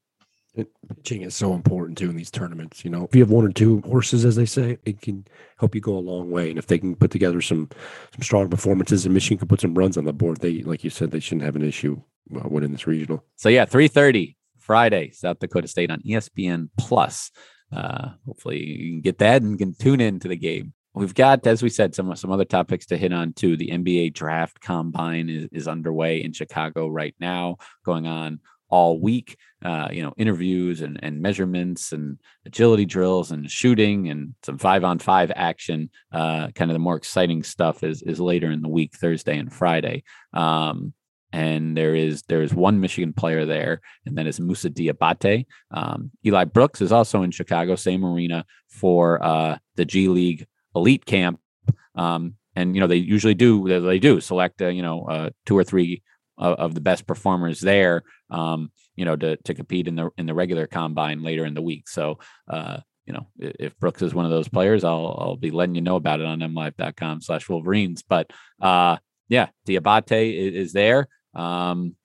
pitching 0.95 1.23
is 1.23 1.35
so 1.35 1.55
important 1.55 1.99
too 1.99 2.11
in 2.11 2.17
these 2.17 2.31
tournaments. 2.31 2.85
You 2.85 2.91
know, 2.91 3.05
if 3.05 3.15
you 3.15 3.23
have 3.23 3.31
one 3.31 3.45
or 3.45 3.53
two 3.53 3.81
horses, 3.83 4.25
as 4.25 4.37
they 4.37 4.47
say, 4.47 4.79
it 4.85 5.01
can 5.01 5.27
help 5.59 5.75
you 5.75 5.81
go 5.81 5.97
a 5.97 5.99
long 5.99 6.31
way. 6.31 6.51
And 6.51 6.59
if 6.59 6.67
they 6.67 6.79
can 6.79 6.97
put 6.97 7.11
together 7.11 7.41
some 7.41 7.69
some 8.15 8.23
strong 8.23 8.49
performances, 8.49 9.05
and 9.05 9.15
Michigan 9.15 9.39
can 9.39 9.49
put 9.49 9.61
some 9.61 9.75
runs 9.75 9.97
on 9.97 10.05
the 10.05 10.13
board, 10.13 10.39
they 10.41 10.63
like 10.63 10.85
you 10.85 10.91
said, 10.91 11.11
they 11.11 11.21
shouldn't 11.21 11.45
have 11.45 11.57
an 11.57 11.65
issue 11.65 12.01
uh, 12.35 12.49
winning 12.49 12.73
this 12.73 12.87
regional. 12.87 13.25
So 13.37 13.49
yeah, 13.49 13.65
three 13.65 13.89
thirty 13.89 14.37
Friday, 14.59 15.11
South 15.13 15.39
Dakota 15.39 15.69
State 15.69 15.91
on 15.91 16.01
ESPN 16.03 16.69
Plus. 16.79 17.31
Uh, 17.73 18.11
hopefully 18.27 18.65
you 18.65 18.93
can 18.93 19.01
get 19.01 19.19
that 19.19 19.43
and 19.43 19.59
can 19.59 19.75
tune 19.75 20.01
in 20.01 20.21
to 20.21 20.29
the 20.29 20.37
game. 20.37 20.73
We've 20.95 21.15
got, 21.15 21.47
as 21.47 21.63
we 21.63 21.69
said, 21.69 21.95
some 21.95 22.15
some 22.17 22.33
other 22.33 22.45
topics 22.45 22.87
to 22.87 22.97
hit 22.97 23.13
on 23.13 23.33
too. 23.33 23.57
The 23.57 23.71
NBA 23.71 24.15
draft 24.15 24.61
combine 24.61 25.29
is, 25.29 25.49
is 25.53 25.69
underway 25.69 26.23
in 26.23 26.33
Chicago 26.33 26.89
right 26.89 27.15
now, 27.21 27.59
going 27.85 28.07
on 28.07 28.41
all 28.69 29.01
week. 29.01 29.37
Uh, 29.65 29.89
you 29.91 30.03
know, 30.03 30.15
interviews 30.17 30.83
and, 30.83 31.01
and 31.03 31.21
measurements 31.21 31.91
and 31.91 32.19
agility 32.47 32.85
drills 32.85 33.33
and 33.33 33.51
shooting 33.51 34.09
and 34.09 34.35
some 34.45 34.57
five 34.57 34.85
on 34.85 35.01
five 35.01 35.33
action. 35.35 35.91
Uh, 36.13 36.49
kind 36.55 36.71
of 36.71 36.75
the 36.77 36.79
more 36.79 36.97
exciting 36.97 37.43
stuff 37.43 37.83
is 37.83 38.03
is 38.03 38.21
later 38.21 38.51
in 38.51 38.63
the 38.63 38.69
week, 38.69 38.95
Thursday 38.95 39.37
and 39.37 39.53
Friday. 39.53 40.05
Um, 40.33 40.93
and 41.33 41.77
there 41.77 41.95
is 41.95 42.23
there 42.29 42.43
is 42.43 42.55
one 42.55 42.81
Michigan 42.81 43.13
player 43.13 43.45
there, 43.45 43.81
and 44.07 44.17
that 44.17 44.27
is 44.27 44.41
Moussa 44.41 44.71
Diabate. 44.71 45.47
Um, 45.71 46.11
Eli 46.25 46.45
Brooks 46.45 46.81
is 46.81 46.93
also 46.93 47.23
in 47.23 47.31
Chicago, 47.31 47.75
same 47.75 48.05
arena 48.05 48.45
for 48.69 49.23
uh, 49.23 49.59
the 49.77 49.85
G 49.85 50.09
League 50.09 50.47
Elite 50.75 51.05
Camp. 51.05 51.41
Um, 51.95 52.35
and 52.57 52.75
you 52.75 52.81
know 52.81 52.87
they 52.87 52.97
usually 52.97 53.35
do 53.35 53.81
they 53.81 53.99
do 53.99 54.21
select 54.21 54.63
uh, 54.63 54.69
you 54.69 54.83
know 54.83 55.05
uh, 55.05 55.31
two 55.47 55.57
or 55.57 55.65
three 55.65 56.03
of, 56.39 56.59
of 56.59 56.75
the 56.75 56.81
best 56.81 57.07
performers 57.07 57.61
there, 57.61 58.05
um, 58.31 58.71
you 58.97 59.05
know, 59.05 59.17
to 59.17 59.37
to 59.37 59.55
compete 59.55 59.89
in 59.89 59.97
the 59.97 60.11
in 60.19 60.27
the 60.27 60.35
regular 60.35 60.67
combine 60.67 61.23
later 61.23 61.45
in 61.45 61.55
the 61.55 61.63
week. 61.63 61.89
So, 61.89 62.19
uh, 62.49 62.79
you 63.07 63.13
know, 63.13 63.27
if 63.39 63.79
Brooks 63.79 64.03
is 64.03 64.15
one 64.15 64.25
of 64.25 64.31
those 64.31 64.49
players, 64.49 64.85
I'll 64.85 65.17
I'll 65.19 65.37
be 65.37 65.51
letting 65.51 65.75
you 65.75 65.81
know 65.81 65.97
about 65.97 66.21
it 66.21 66.27
on 66.27 66.41
mlive.com 66.41 67.23
slash 67.23 67.49
Wolverines. 67.49 68.03
But 68.03 68.31
uh, 68.61 68.99
yeah, 69.29 69.49
Diabate 69.67 70.37
is, 70.37 70.67
is 70.67 70.73
there. 70.73 71.09
Um, 71.35 71.97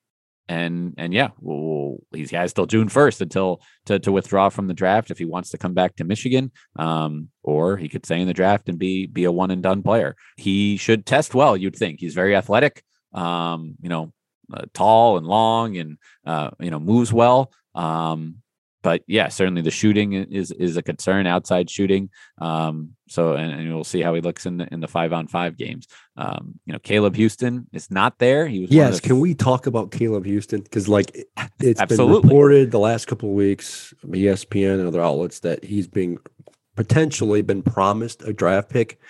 and 0.48 0.94
and 0.98 1.14
yeah, 1.14 1.30
well, 1.40 1.98
he 2.12 2.26
has 2.36 2.52
till 2.52 2.66
June 2.66 2.88
first 2.88 3.20
until 3.20 3.62
to 3.86 3.98
to 4.00 4.12
withdraw 4.12 4.50
from 4.50 4.66
the 4.66 4.74
draft 4.74 5.10
if 5.10 5.18
he 5.18 5.24
wants 5.24 5.50
to 5.50 5.58
come 5.58 5.72
back 5.72 5.96
to 5.96 6.04
Michigan, 6.04 6.52
um, 6.76 7.28
or 7.42 7.76
he 7.76 7.88
could 7.88 8.04
stay 8.04 8.20
in 8.20 8.26
the 8.26 8.34
draft 8.34 8.68
and 8.68 8.78
be 8.78 9.06
be 9.06 9.24
a 9.24 9.32
one 9.32 9.50
and 9.50 9.62
done 9.62 9.82
player. 9.82 10.16
He 10.36 10.76
should 10.76 11.06
test 11.06 11.34
well. 11.34 11.56
You'd 11.56 11.76
think 11.76 12.00
he's 12.00 12.14
very 12.14 12.36
athletic. 12.36 12.82
Um, 13.14 13.76
you 13.80 13.88
know, 13.88 14.12
uh, 14.52 14.64
tall 14.72 15.16
and 15.16 15.26
long 15.26 15.76
and 15.76 15.98
uh, 16.26 16.50
you 16.60 16.70
know 16.70 16.80
moves 16.80 17.12
well. 17.12 17.52
Um, 17.74 18.42
but 18.84 19.02
yeah, 19.06 19.28
certainly 19.28 19.62
the 19.62 19.70
shooting 19.70 20.12
is 20.12 20.52
is 20.52 20.76
a 20.76 20.82
concern. 20.82 21.26
Outside 21.26 21.70
shooting. 21.70 22.10
Um, 22.38 22.90
so 23.08 23.32
and, 23.32 23.50
and, 23.50 23.74
we'll 23.74 23.82
see 23.82 24.02
how 24.02 24.14
he 24.14 24.20
looks 24.20 24.44
in 24.44 24.58
the 24.58 24.68
in 24.72 24.80
the 24.80 24.86
five 24.86 25.12
on 25.12 25.26
five 25.26 25.56
games. 25.56 25.88
Um, 26.16 26.60
you 26.66 26.74
know, 26.74 26.78
Caleb 26.78 27.16
Houstan 27.16 27.64
is 27.72 27.90
not 27.90 28.18
there. 28.18 28.46
He 28.46 28.60
was 28.60 28.70
yes. 28.70 29.00
The, 29.00 29.08
can 29.08 29.20
we 29.20 29.34
talk 29.34 29.66
about 29.66 29.90
Caleb 29.90 30.26
Houstan? 30.26 30.62
Because 30.62 30.86
like 30.86 31.16
it's 31.60 31.82
been 31.82 32.12
reported 32.12 32.70
the 32.70 32.78
last 32.78 33.06
couple 33.06 33.30
of 33.30 33.34
weeks, 33.34 33.94
ESPN 34.04 34.78
and 34.78 34.86
other 34.86 35.00
outlets 35.00 35.40
that 35.40 35.64
he's 35.64 35.88
being 35.88 36.18
potentially 36.76 37.40
been 37.40 37.62
promised 37.62 38.22
a 38.22 38.34
draft 38.34 38.68
pick. 38.68 39.00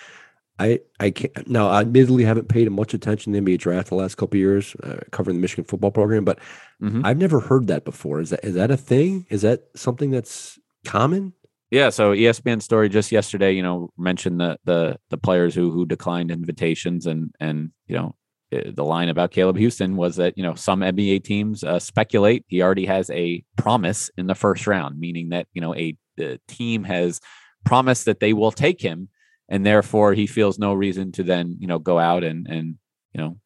I 0.57 0.79
I 0.99 1.11
can't 1.11 1.47
now. 1.49 1.69
I 1.69 1.81
admittedly 1.81 2.23
haven't 2.23 2.47
paid 2.47 2.69
much 2.71 2.93
attention 2.93 3.33
to 3.33 3.39
the 3.39 3.45
NBA 3.45 3.59
draft 3.59 3.89
the 3.89 3.95
last 3.95 4.15
couple 4.15 4.37
years, 4.39 4.75
uh, 4.83 4.99
covering 5.11 5.37
the 5.37 5.41
Michigan 5.41 5.65
football 5.65 5.91
program, 5.91 6.23
but 6.23 6.39
mm-hmm. 6.81 7.05
I've 7.05 7.17
never 7.17 7.41
heard 7.41 7.67
that 7.67 7.83
before. 7.83 8.21
Is 8.21 8.29
that 8.29 8.43
is 8.43 8.55
that 8.55 8.71
a 8.71 8.77
thing? 8.77 9.25
Is 9.29 9.41
that 9.41 9.65
something 9.75 10.11
that's 10.11 10.57
common? 10.85 11.33
Yeah. 11.71 11.89
So 11.89 12.13
ESPN 12.13 12.61
story 12.61 12.87
just 12.87 13.11
yesterday, 13.11 13.51
you 13.51 13.63
know, 13.63 13.89
mentioned 13.97 14.39
the 14.39 14.57
the 14.63 14.97
the 15.09 15.17
players 15.17 15.53
who 15.53 15.71
who 15.71 15.85
declined 15.85 16.31
invitations, 16.31 17.05
and 17.05 17.33
and 17.41 17.71
you 17.87 17.97
know 17.97 18.15
eh, 18.53 18.71
the 18.73 18.85
line 18.85 19.09
about 19.09 19.31
Caleb 19.31 19.57
Houstan 19.57 19.95
was 19.95 20.15
that 20.15 20.37
you 20.37 20.43
know 20.43 20.55
some 20.55 20.79
NBA 20.79 21.25
teams 21.25 21.65
uh, 21.65 21.79
speculate 21.79 22.45
he 22.47 22.61
already 22.61 22.85
has 22.85 23.09
a 23.09 23.43
promise 23.57 24.09
in 24.17 24.27
the 24.27 24.35
first 24.35 24.67
round, 24.67 24.97
meaning 24.99 25.29
that 25.29 25.47
you 25.53 25.59
know 25.59 25.75
a 25.75 25.97
the 26.15 26.39
team 26.47 26.85
has 26.85 27.19
promised 27.65 28.05
that 28.05 28.21
they 28.21 28.31
will 28.31 28.51
take 28.51 28.79
him 28.79 29.09
and 29.49 29.65
therefore 29.65 30.13
he 30.13 30.27
feels 30.27 30.57
no 30.57 30.73
reason 30.73 31.11
to 31.13 31.23
then 31.23 31.57
you 31.59 31.67
know 31.67 31.79
go 31.79 31.99
out 31.99 32.23
and 32.23 32.47
and 32.47 32.75
you 33.13 33.21
know 33.21 33.37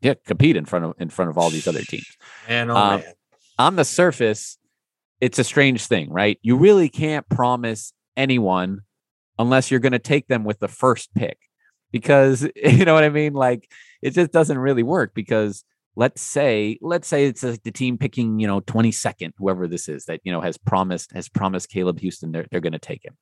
yeah 0.00 0.14
compete 0.26 0.56
in 0.56 0.64
front 0.64 0.84
of 0.84 0.94
in 0.98 1.08
front 1.08 1.30
of 1.30 1.38
all 1.38 1.50
these 1.50 1.68
other 1.68 1.82
teams. 1.82 2.06
Man, 2.48 2.70
oh 2.70 2.76
um, 2.76 3.00
man. 3.00 3.12
On 3.58 3.76
the 3.76 3.84
surface, 3.84 4.58
it's 5.20 5.38
a 5.38 5.44
strange 5.44 5.86
thing, 5.86 6.10
right? 6.10 6.38
You 6.42 6.56
really 6.56 6.88
can't 6.88 7.28
promise 7.28 7.92
anyone 8.16 8.80
unless 9.38 9.70
you're 9.70 9.80
going 9.80 9.92
to 9.92 9.98
take 9.98 10.26
them 10.26 10.44
with 10.44 10.58
the 10.58 10.68
first 10.68 11.14
pick 11.14 11.38
because 11.90 12.48
you 12.56 12.84
know 12.84 12.94
what 12.94 13.04
I 13.04 13.10
mean. 13.10 13.34
Like 13.34 13.68
it 14.00 14.10
just 14.10 14.32
doesn't 14.32 14.58
really 14.58 14.82
work 14.82 15.12
because 15.14 15.64
let's 15.96 16.22
say 16.22 16.78
let's 16.80 17.06
say 17.06 17.26
it's 17.26 17.42
like 17.42 17.62
the 17.62 17.70
team 17.70 17.98
picking 17.98 18.38
you 18.38 18.46
know 18.46 18.60
22nd 18.62 19.32
whoever 19.36 19.68
this 19.68 19.88
is 19.88 20.06
that 20.06 20.20
you 20.24 20.32
know 20.32 20.40
has 20.40 20.56
promised 20.56 21.12
has 21.12 21.28
promised 21.28 21.70
caleb 21.70 22.00
houstan 22.00 22.32
they're, 22.32 22.46
they're 22.50 22.60
going 22.60 22.72
to 22.72 22.78
take 22.78 23.04
him 23.04 23.14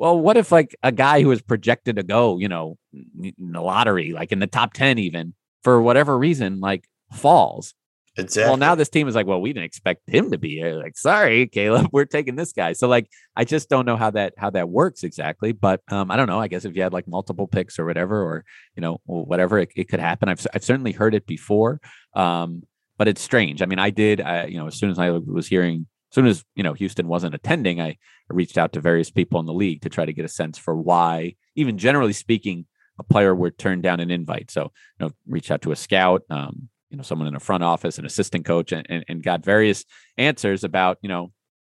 well, 0.00 0.18
what 0.18 0.38
if 0.38 0.50
like 0.50 0.74
a 0.82 0.90
guy 0.90 1.20
who 1.20 1.28
was 1.28 1.42
projected 1.42 1.96
to 1.96 2.02
go, 2.02 2.38
you 2.38 2.48
know, 2.48 2.78
in 2.94 3.34
the 3.38 3.60
lottery, 3.60 4.12
like 4.12 4.32
in 4.32 4.38
the 4.38 4.46
top 4.46 4.72
10 4.72 4.98
even, 4.98 5.34
for 5.62 5.80
whatever 5.82 6.16
reason, 6.16 6.58
like 6.58 6.88
falls? 7.12 7.74
Exactly. 8.16 8.48
Well, 8.48 8.56
now 8.56 8.74
this 8.74 8.88
team 8.88 9.08
is 9.08 9.14
like, 9.14 9.26
well, 9.26 9.42
we 9.42 9.52
didn't 9.52 9.66
expect 9.66 10.08
him 10.08 10.30
to 10.30 10.38
be 10.38 10.56
here. 10.56 10.72
Like, 10.82 10.96
sorry, 10.96 11.46
Caleb, 11.48 11.88
we're 11.92 12.06
taking 12.06 12.34
this 12.34 12.54
guy. 12.54 12.72
So, 12.72 12.88
like, 12.88 13.10
I 13.36 13.44
just 13.44 13.68
don't 13.68 13.84
know 13.84 13.98
how 13.98 14.10
that 14.12 14.32
how 14.38 14.48
that 14.50 14.70
works 14.70 15.04
exactly. 15.04 15.52
But 15.52 15.82
um, 15.90 16.10
I 16.10 16.16
don't 16.16 16.28
know. 16.28 16.40
I 16.40 16.48
guess 16.48 16.64
if 16.64 16.74
you 16.74 16.82
had 16.82 16.94
like 16.94 17.06
multiple 17.06 17.46
picks 17.46 17.78
or 17.78 17.84
whatever, 17.84 18.22
or 18.22 18.44
you 18.76 18.80
know, 18.80 19.02
whatever, 19.04 19.58
it, 19.58 19.70
it 19.76 19.88
could 19.90 20.00
happen. 20.00 20.30
I've 20.30 20.44
I've 20.54 20.64
certainly 20.64 20.92
heard 20.92 21.14
it 21.14 21.26
before. 21.26 21.78
Um, 22.14 22.62
but 22.96 23.06
it's 23.06 23.20
strange. 23.20 23.60
I 23.60 23.66
mean, 23.66 23.78
I 23.78 23.90
did. 23.90 24.22
I, 24.22 24.46
you 24.46 24.56
know, 24.56 24.66
as 24.66 24.76
soon 24.76 24.90
as 24.90 24.98
I 24.98 25.10
was 25.10 25.46
hearing 25.46 25.86
soon 26.10 26.26
as 26.26 26.44
you 26.54 26.62
know 26.62 26.74
Houstan 26.74 27.06
wasn't 27.06 27.34
attending, 27.34 27.80
I, 27.80 27.96
reached 28.32 28.58
out 28.58 28.72
to 28.72 28.80
various 28.80 29.10
people 29.10 29.40
in 29.40 29.46
the 29.46 29.52
league 29.52 29.82
to 29.82 29.88
try 29.88 30.04
to 30.04 30.12
get 30.12 30.24
a 30.24 30.28
sense 30.28 30.58
for 30.58 30.76
why, 30.76 31.34
even 31.56 31.78
generally 31.78 32.12
speaking, 32.12 32.66
a 32.98 33.02
player 33.02 33.34
would 33.34 33.58
turn 33.58 33.80
down 33.80 34.00
an 34.00 34.10
invite. 34.10 34.50
So, 34.50 34.72
you 34.98 35.06
know, 35.06 35.10
reach 35.26 35.50
out 35.50 35.62
to 35.62 35.72
a 35.72 35.76
scout, 35.76 36.22
um, 36.30 36.68
you 36.90 36.96
know, 36.96 37.02
someone 37.02 37.28
in 37.28 37.34
a 37.34 37.40
front 37.40 37.64
office, 37.64 37.98
an 37.98 38.06
assistant 38.06 38.44
coach, 38.44 38.72
and, 38.72 38.86
and, 38.88 39.04
and 39.08 39.22
got 39.22 39.44
various 39.44 39.84
answers 40.18 40.64
about, 40.64 40.98
you 41.02 41.08
know, 41.08 41.32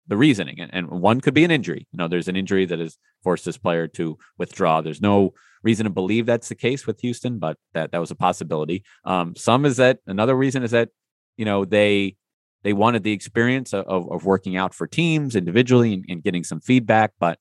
the 0.08 0.18
reasoning. 0.18 0.60
And, 0.60 0.72
and 0.74 0.90
one 1.02 1.20
could 1.20 1.34
be 1.34 1.44
an 1.44 1.52
injury. 1.52 1.88
You 1.92 1.98
know, 1.98 2.08
there's 2.08 2.28
an 2.28 2.36
injury 2.36 2.66
that 2.66 2.80
has 2.80 2.98
forced 3.24 3.46
this 3.46 3.58
player 3.58 3.88
to 3.90 4.18
withdraw. 4.38 4.82
There's 4.82 5.02
no 5.02 5.34
reason 5.64 5.86
to 5.86 5.90
believe 5.90 6.26
that's 6.26 6.50
the 6.50 6.56
case 6.56 6.86
with 6.86 7.02
Houstan, 7.02 7.40
but 7.40 7.58
that 7.74 7.92
that 7.92 8.00
was 8.00 8.12
a 8.12 8.16
possibility. 8.16 8.84
Um, 9.04 9.36
some 9.36 9.66
is 9.66 9.78
that 9.78 10.00
another 10.06 10.36
reason 10.36 10.62
is 10.62 10.72
that, 10.72 10.90
you 11.38 11.46
know, 11.46 11.66
they 11.66 12.18
they 12.66 12.74
wanted 12.74 13.04
the 13.04 13.12
experience 13.12 13.76
of, 13.76 14.12
of 14.12 14.26
working 14.26 14.58
out 14.58 14.74
for 14.74 14.88
teams 14.88 15.36
individually 15.36 15.94
and, 15.94 16.06
and 16.10 16.24
getting 16.24 16.44
some 16.44 16.60
feedback, 16.60 17.12
but 17.20 17.38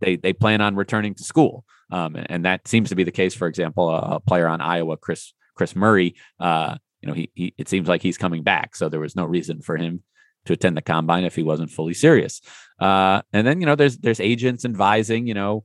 they 0.00 0.16
they 0.16 0.32
plan 0.32 0.60
on 0.60 0.74
returning 0.74 1.14
to 1.14 1.22
school, 1.22 1.64
um, 1.92 2.16
and 2.16 2.44
that 2.44 2.66
seems 2.66 2.88
to 2.88 2.96
be 2.96 3.04
the 3.04 3.12
case. 3.12 3.34
For 3.34 3.46
example, 3.46 3.88
a, 3.88 4.16
a 4.16 4.20
player 4.20 4.48
on 4.48 4.60
Iowa, 4.60 4.96
Chris 4.96 5.32
Kris 5.54 5.76
Murray, 5.76 6.16
uh, 6.40 6.76
you 7.00 7.08
know, 7.08 7.14
he, 7.14 7.30
he 7.34 7.54
it 7.56 7.68
seems 7.68 7.88
like 7.88 8.02
he's 8.02 8.18
coming 8.18 8.42
back, 8.42 8.74
so 8.74 8.88
there 8.88 8.98
was 8.98 9.14
no 9.14 9.24
reason 9.24 9.62
for 9.62 9.76
him 9.76 10.02
to 10.46 10.54
attend 10.54 10.76
the 10.76 10.82
combine 10.82 11.22
if 11.22 11.36
he 11.36 11.44
wasn't 11.44 11.70
fully 11.70 11.94
serious. 11.94 12.40
Uh, 12.80 13.22
and 13.32 13.46
then 13.46 13.60
you 13.60 13.66
know, 13.66 13.76
there's 13.76 13.98
there's 13.98 14.18
agents 14.18 14.64
advising, 14.64 15.28
you 15.28 15.34
know, 15.34 15.64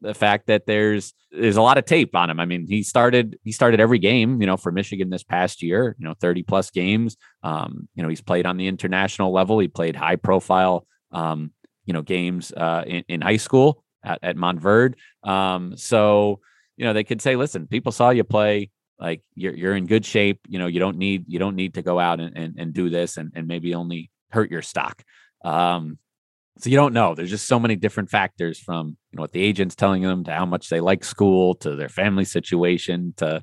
the 0.00 0.14
fact 0.14 0.46
that 0.46 0.66
there's 0.66 1.14
there's 1.30 1.56
a 1.56 1.62
lot 1.62 1.78
of 1.78 1.84
tape 1.84 2.14
on 2.14 2.30
him. 2.30 2.40
I 2.40 2.46
mean, 2.46 2.66
he 2.68 2.82
started 2.82 3.38
he 3.44 3.52
started 3.52 3.80
every 3.80 3.98
game, 3.98 4.40
you 4.40 4.46
know, 4.46 4.56
for 4.56 4.72
Michigan 4.72 5.10
this 5.10 5.22
past 5.22 5.62
year, 5.62 5.96
you 5.98 6.06
know, 6.06 6.14
30 6.20 6.42
plus 6.42 6.70
games. 6.70 7.16
Um, 7.42 7.88
you 7.94 8.02
know, 8.02 8.08
he's 8.08 8.20
played 8.20 8.46
on 8.46 8.56
the 8.56 8.66
international 8.66 9.32
level. 9.32 9.58
He 9.58 9.68
played 9.68 9.96
high 9.96 10.16
profile 10.16 10.86
um, 11.12 11.52
you 11.84 11.92
know, 11.92 12.02
games 12.02 12.52
uh 12.52 12.82
in, 12.86 13.04
in 13.08 13.20
high 13.20 13.36
school 13.36 13.82
at, 14.04 14.18
at 14.22 14.36
Montverde. 14.36 14.94
Um, 15.22 15.76
so, 15.76 16.40
you 16.76 16.84
know, 16.84 16.92
they 16.92 17.04
could 17.04 17.22
say, 17.22 17.36
listen, 17.36 17.66
people 17.66 17.92
saw 17.92 18.10
you 18.10 18.24
play 18.24 18.70
like 18.98 19.22
you're 19.34 19.54
you're 19.54 19.76
in 19.76 19.86
good 19.86 20.04
shape. 20.04 20.40
You 20.48 20.58
know, 20.58 20.66
you 20.66 20.80
don't 20.80 20.98
need 20.98 21.24
you 21.28 21.38
don't 21.38 21.56
need 21.56 21.74
to 21.74 21.82
go 21.82 21.98
out 21.98 22.20
and 22.20 22.36
and, 22.36 22.54
and 22.58 22.72
do 22.72 22.88
this 22.90 23.16
and, 23.16 23.32
and 23.34 23.46
maybe 23.46 23.74
only 23.74 24.10
hurt 24.30 24.50
your 24.50 24.62
stock. 24.62 25.02
Um, 25.44 25.98
so 26.58 26.70
you 26.70 26.76
don't 26.76 26.94
know. 26.94 27.14
There's 27.14 27.30
just 27.30 27.46
so 27.46 27.58
many 27.58 27.76
different 27.76 28.10
factors 28.10 28.58
from 28.58 28.96
you 29.10 29.16
know 29.16 29.22
what 29.22 29.32
the 29.32 29.42
agent's 29.42 29.74
telling 29.74 30.02
them 30.02 30.24
to 30.24 30.32
how 30.32 30.46
much 30.46 30.68
they 30.68 30.80
like 30.80 31.04
school 31.04 31.54
to 31.56 31.76
their 31.76 31.88
family 31.88 32.24
situation 32.24 33.14
to 33.18 33.42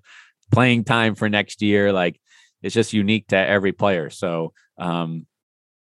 playing 0.51 0.83
time 0.83 1.15
for 1.15 1.29
next 1.29 1.61
year. 1.61 1.93
Like 1.93 2.19
it's 2.61 2.73
just 2.73 2.93
unique 2.93 3.27
to 3.27 3.37
every 3.37 3.71
player. 3.71 4.09
So 4.09 4.53
um, 4.77 5.27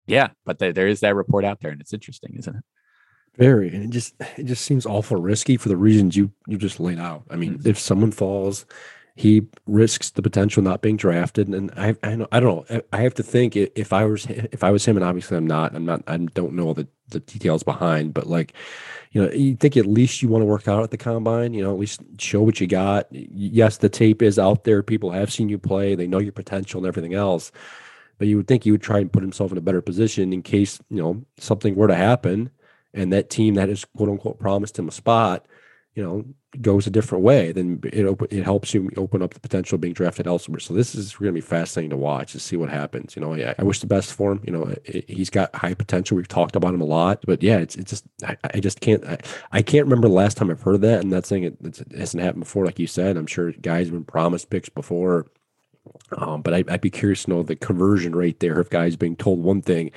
yeah, 0.06 0.28
but 0.44 0.58
there, 0.58 0.72
there 0.72 0.88
is 0.88 1.00
that 1.00 1.14
report 1.14 1.44
out 1.44 1.60
there, 1.60 1.70
and 1.70 1.80
it's 1.80 1.94
interesting, 1.94 2.34
isn't 2.38 2.56
it? 2.56 2.64
Very, 3.36 3.74
and 3.74 3.84
it 3.84 3.90
just 3.90 4.14
it 4.36 4.44
just 4.44 4.64
seems 4.64 4.84
awful 4.84 5.16
risky 5.16 5.56
for 5.56 5.68
the 5.68 5.76
reasons 5.76 6.16
you 6.16 6.30
you 6.46 6.58
just 6.58 6.80
laid 6.80 6.98
out. 6.98 7.22
I 7.30 7.36
mean, 7.36 7.54
mm-hmm. 7.54 7.68
if 7.68 7.78
someone 7.78 8.10
falls, 8.10 8.66
he 9.14 9.46
risks 9.66 10.10
the 10.10 10.22
potential 10.22 10.62
not 10.62 10.82
being 10.82 10.96
drafted. 10.96 11.48
And 11.48 11.70
I, 11.76 11.96
I, 12.02 12.16
know, 12.16 12.28
I 12.32 12.40
don't 12.40 12.68
know. 12.70 12.82
I 12.92 13.02
have 13.02 13.14
to 13.14 13.22
think 13.22 13.56
if 13.56 13.92
I 13.92 14.04
was 14.04 14.26
if 14.26 14.64
I 14.64 14.70
was 14.70 14.84
him, 14.84 14.96
and 14.96 15.04
obviously 15.04 15.36
I'm 15.36 15.46
not. 15.46 15.74
I'm 15.74 15.84
not. 15.84 16.02
I 16.06 16.16
don't 16.16 16.54
know 16.54 16.66
all 16.66 16.74
the 16.74 16.88
the 17.12 17.20
details 17.20 17.62
behind, 17.62 18.14
but 18.14 18.26
like, 18.26 18.52
you 19.12 19.22
know, 19.22 19.30
you 19.30 19.56
think 19.56 19.76
at 19.76 19.86
least 19.86 20.22
you 20.22 20.28
want 20.28 20.42
to 20.42 20.46
work 20.46 20.66
out 20.66 20.82
at 20.82 20.90
the 20.90 20.96
combine. 20.96 21.52
You 21.54 21.62
know, 21.62 21.72
at 21.72 21.78
least 21.78 22.00
show 22.18 22.42
what 22.42 22.60
you 22.60 22.66
got. 22.66 23.06
Yes, 23.10 23.76
the 23.76 23.88
tape 23.88 24.22
is 24.22 24.38
out 24.38 24.64
there. 24.64 24.82
People 24.82 25.10
have 25.10 25.32
seen 25.32 25.48
you 25.48 25.58
play. 25.58 25.94
They 25.94 26.06
know 26.06 26.18
your 26.18 26.32
potential 26.32 26.78
and 26.78 26.86
everything 26.86 27.14
else. 27.14 27.52
But 28.18 28.28
you 28.28 28.36
would 28.38 28.48
think 28.48 28.64
he 28.64 28.72
would 28.72 28.82
try 28.82 28.98
and 28.98 29.12
put 29.12 29.22
himself 29.22 29.52
in 29.52 29.58
a 29.58 29.62
better 29.62 29.82
position 29.82 30.32
in 30.32 30.42
case 30.42 30.80
you 30.88 30.98
know 30.98 31.22
something 31.38 31.74
were 31.74 31.88
to 31.88 31.94
happen, 31.94 32.50
and 32.94 33.12
that 33.12 33.30
team 33.30 33.54
that 33.54 33.68
is 33.68 33.84
quote 33.84 34.08
unquote 34.08 34.38
promised 34.38 34.78
him 34.78 34.88
a 34.88 34.92
spot 34.92 35.46
you 35.94 36.02
know 36.02 36.24
goes 36.60 36.86
a 36.86 36.90
different 36.90 37.24
way, 37.24 37.50
then 37.52 37.80
it 37.92 38.04
op- 38.04 38.32
it 38.32 38.44
helps 38.44 38.74
you 38.74 38.90
open 38.96 39.22
up 39.22 39.34
the 39.34 39.40
potential 39.40 39.76
of 39.76 39.80
being 39.80 39.94
drafted 39.94 40.26
elsewhere. 40.26 40.60
So 40.60 40.74
this 40.74 40.94
is 40.94 41.14
going 41.14 41.28
to 41.28 41.32
be 41.32 41.40
fascinating 41.40 41.90
to 41.90 41.96
watch 41.96 42.32
to 42.32 42.40
see 42.40 42.56
what 42.56 42.70
happens. 42.70 43.16
You 43.16 43.22
know, 43.22 43.34
I, 43.34 43.54
I 43.58 43.62
wish 43.62 43.80
the 43.80 43.86
best 43.86 44.12
for 44.12 44.32
him. 44.32 44.40
You 44.44 44.52
know, 44.52 44.74
it, 44.84 45.08
he's 45.08 45.30
got 45.30 45.54
high 45.54 45.74
potential. 45.74 46.16
We've 46.16 46.28
talked 46.28 46.56
about 46.56 46.74
him 46.74 46.80
a 46.80 46.86
lot, 46.86 47.24
but 47.26 47.42
yeah, 47.42 47.58
it's 47.58 47.76
it's 47.76 47.90
just 47.90 48.04
I, 48.24 48.36
I 48.54 48.60
just 48.60 48.80
can't 48.80 49.04
I, 49.04 49.18
I, 49.52 49.62
can't 49.62 49.84
remember 49.84 50.08
the 50.08 50.14
last 50.14 50.36
time 50.36 50.50
I've 50.50 50.62
heard 50.62 50.80
that. 50.82 51.02
And 51.02 51.12
that 51.12 51.26
thing 51.26 51.44
it, 51.44 51.56
it 51.62 51.92
hasn't 51.96 52.22
happened 52.22 52.44
before, 52.44 52.64
like 52.64 52.78
you 52.78 52.86
said. 52.86 53.16
I'm 53.16 53.26
sure 53.26 53.52
guys 53.52 53.86
have 53.86 53.94
been 53.94 54.04
promised 54.04 54.50
picks 54.50 54.68
before. 54.68 55.26
Um, 56.16 56.42
but 56.42 56.54
I, 56.54 56.64
I'd 56.68 56.80
be 56.80 56.90
curious 56.90 57.24
to 57.24 57.30
know 57.30 57.42
the 57.42 57.56
conversion 57.56 58.14
rate 58.14 58.40
there 58.40 58.60
of 58.60 58.70
guys 58.70 58.96
being 58.96 59.16
told 59.16 59.42
one 59.42 59.62
thing 59.62 59.90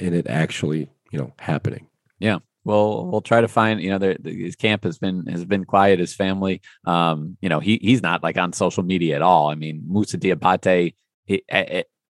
and 0.00 0.14
it 0.14 0.26
actually, 0.26 0.88
you 1.12 1.18
know, 1.18 1.32
happening. 1.38 1.86
Yeah 2.18 2.38
we'll 2.64 3.06
we'll 3.06 3.20
try 3.20 3.40
to 3.40 3.48
find 3.48 3.80
you 3.80 3.90
know 3.90 3.98
there, 3.98 4.16
his 4.22 4.56
camp 4.56 4.84
has 4.84 4.98
been 4.98 5.26
has 5.26 5.44
been 5.44 5.64
quiet 5.64 5.98
his 5.98 6.14
family 6.14 6.60
um 6.86 7.36
you 7.40 7.48
know 7.48 7.60
he 7.60 7.78
he's 7.80 8.02
not 8.02 8.22
like 8.22 8.36
on 8.38 8.52
social 8.52 8.82
media 8.82 9.16
at 9.16 9.22
all. 9.22 9.48
I 9.48 9.54
mean 9.54 9.82
moussa 9.86 10.18
Diabate 10.18 10.94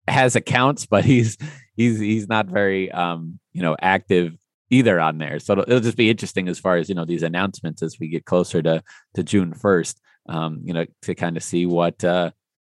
has 0.09 0.37
accounts 0.37 0.87
but 0.87 1.05
he's 1.05 1.37
he's 1.77 1.99
he's 1.99 2.29
not 2.29 2.47
very 2.47 2.91
um 2.91 3.39
you 3.53 3.63
know 3.63 3.77
active 3.81 4.37
either 4.73 5.01
on 5.01 5.19
there. 5.19 5.41
So 5.41 5.55
it'll, 5.55 5.65
it'll, 5.65 5.81
just 5.81 5.97
be 5.97 6.11
interesting 6.11 6.49
as 6.49 6.61
far 6.61 6.77
as 6.77 6.89
you 6.89 6.95
know 6.95 7.05
these 7.05 7.25
announcements 7.25 7.83
as 7.83 7.99
we 7.99 8.09
get 8.09 8.25
closer 8.25 8.63
to 8.63 8.83
to 9.15 9.23
june 9.23 9.53
1st 9.53 9.97
um 10.29 10.61
you 10.65 10.73
know 10.73 10.87
to 11.03 11.15
kind 11.15 11.37
of 11.37 11.43
see 11.43 11.67
what 11.67 12.03
uh 12.05 12.31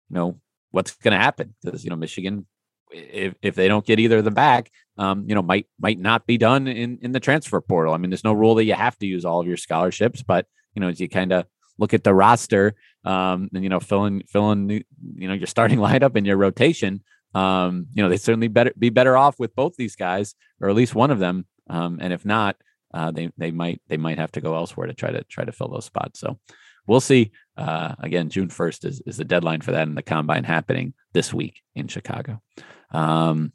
you 0.09 0.15
know 0.15 0.39
what's 0.71 0.95
going 0.95 1.11
to 1.11 1.17
happen 1.17 1.53
because 1.63 1.83
you 1.83 1.89
know 1.89 1.95
michigan 1.95 2.45
if, 2.93 3.35
if 3.41 3.55
they 3.55 3.67
don't 3.67 3.85
get 3.85 3.99
either 3.99 4.19
of 4.19 4.25
them 4.25 4.33
back, 4.33 4.71
um, 4.97 5.25
you 5.27 5.35
know, 5.35 5.41
might 5.41 5.67
might 5.79 5.99
not 5.99 6.25
be 6.27 6.37
done 6.37 6.67
in 6.67 6.99
in 7.01 7.11
the 7.11 7.19
transfer 7.19 7.59
portal. 7.61 7.93
I 7.93 7.97
mean, 7.97 8.11
there's 8.11 8.23
no 8.23 8.33
rule 8.33 8.55
that 8.55 8.65
you 8.65 8.75
have 8.75 8.97
to 8.99 9.07
use 9.07 9.25
all 9.25 9.41
of 9.41 9.47
your 9.47 9.57
scholarships, 9.57 10.21
but 10.21 10.45
you 10.75 10.81
know, 10.81 10.89
as 10.89 10.99
you 10.99 11.09
kind 11.09 11.31
of 11.31 11.45
look 11.79 11.93
at 11.93 12.03
the 12.03 12.13
roster, 12.13 12.75
um, 13.03 13.49
and 13.53 13.63
you 13.63 13.69
know, 13.69 13.79
fill 13.79 14.05
in 14.05 14.21
fill 14.27 14.51
in 14.51 14.69
you 14.69 15.27
know 15.27 15.33
your 15.33 15.47
starting 15.47 15.79
lineup 15.87 16.15
and 16.15 16.27
your 16.27 16.37
rotation, 16.37 17.03
um, 17.33 17.87
you 17.93 18.03
know, 18.03 18.09
they 18.09 18.17
certainly 18.17 18.47
better 18.47 18.71
be 18.77 18.89
better 18.89 19.17
off 19.17 19.39
with 19.39 19.55
both 19.55 19.75
these 19.75 19.95
guys, 19.95 20.35
or 20.61 20.69
at 20.69 20.75
least 20.75 20.95
one 20.95 21.11
of 21.11 21.19
them. 21.19 21.47
Um, 21.69 21.97
and 22.01 22.13
if 22.13 22.25
not, 22.25 22.57
uh, 22.93 23.11
they 23.11 23.31
they 23.37 23.51
might 23.51 23.81
they 23.87 23.97
might 23.97 24.19
have 24.19 24.31
to 24.33 24.41
go 24.41 24.55
elsewhere 24.55 24.87
to 24.87 24.93
try 24.93 25.11
to 25.11 25.23
try 25.23 25.43
to 25.43 25.51
fill 25.51 25.69
those 25.69 25.85
spots. 25.85 26.19
So 26.19 26.39
we'll 26.87 26.99
see. 26.99 27.31
Uh, 27.55 27.95
again, 27.99 28.29
June 28.29 28.47
1st 28.47 28.85
is, 28.85 29.01
is 29.05 29.17
the 29.17 29.25
deadline 29.25 29.61
for 29.61 29.71
that, 29.71 29.87
and 29.87 29.95
the 29.97 30.01
combine 30.01 30.43
happening 30.43 30.93
this 31.13 31.33
week 31.33 31.61
in 31.75 31.87
Chicago. 31.87 32.41
Um, 32.93 33.53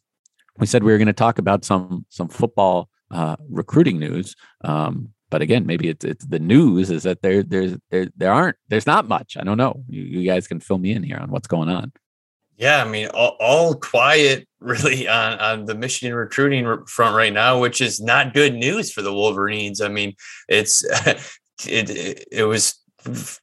we 0.58 0.66
said 0.66 0.82
we 0.82 0.92
were 0.92 0.98
going 0.98 1.06
to 1.06 1.12
talk 1.12 1.38
about 1.38 1.64
some 1.64 2.04
some 2.08 2.28
football 2.28 2.88
uh, 3.10 3.36
recruiting 3.48 3.98
news. 3.98 4.34
Um, 4.64 5.10
but 5.30 5.42
again, 5.42 5.66
maybe 5.66 5.88
it's, 5.88 6.04
it's 6.04 6.26
the 6.26 6.38
news 6.38 6.90
is 6.90 7.02
that 7.02 7.22
there 7.22 7.42
there's 7.42 7.76
there 7.90 8.08
there 8.16 8.32
aren't 8.32 8.56
there's 8.68 8.86
not 8.86 9.08
much. 9.08 9.36
I 9.38 9.44
don't 9.44 9.58
know. 9.58 9.84
You, 9.88 10.02
you 10.02 10.26
guys 10.26 10.48
can 10.48 10.60
fill 10.60 10.78
me 10.78 10.92
in 10.92 11.02
here 11.02 11.18
on 11.18 11.30
what's 11.30 11.48
going 11.48 11.68
on. 11.68 11.92
Yeah, 12.56 12.82
I 12.84 12.88
mean, 12.88 13.06
all, 13.14 13.36
all, 13.38 13.74
quiet 13.74 14.48
really 14.60 15.06
on, 15.06 15.38
on 15.38 15.64
the 15.66 15.76
Michigan 15.76 16.14
recruiting 16.14 16.84
front 16.86 17.14
right 17.14 17.32
now, 17.32 17.60
which 17.60 17.80
is 17.80 18.00
not 18.00 18.34
good 18.34 18.54
news 18.54 18.90
for 18.90 19.00
the 19.00 19.14
Wolverines. 19.14 19.80
I 19.80 19.88
mean, 19.88 20.14
it's 20.48 20.84
it 21.66 21.90
it, 21.90 22.28
it 22.32 22.44
was 22.44 22.76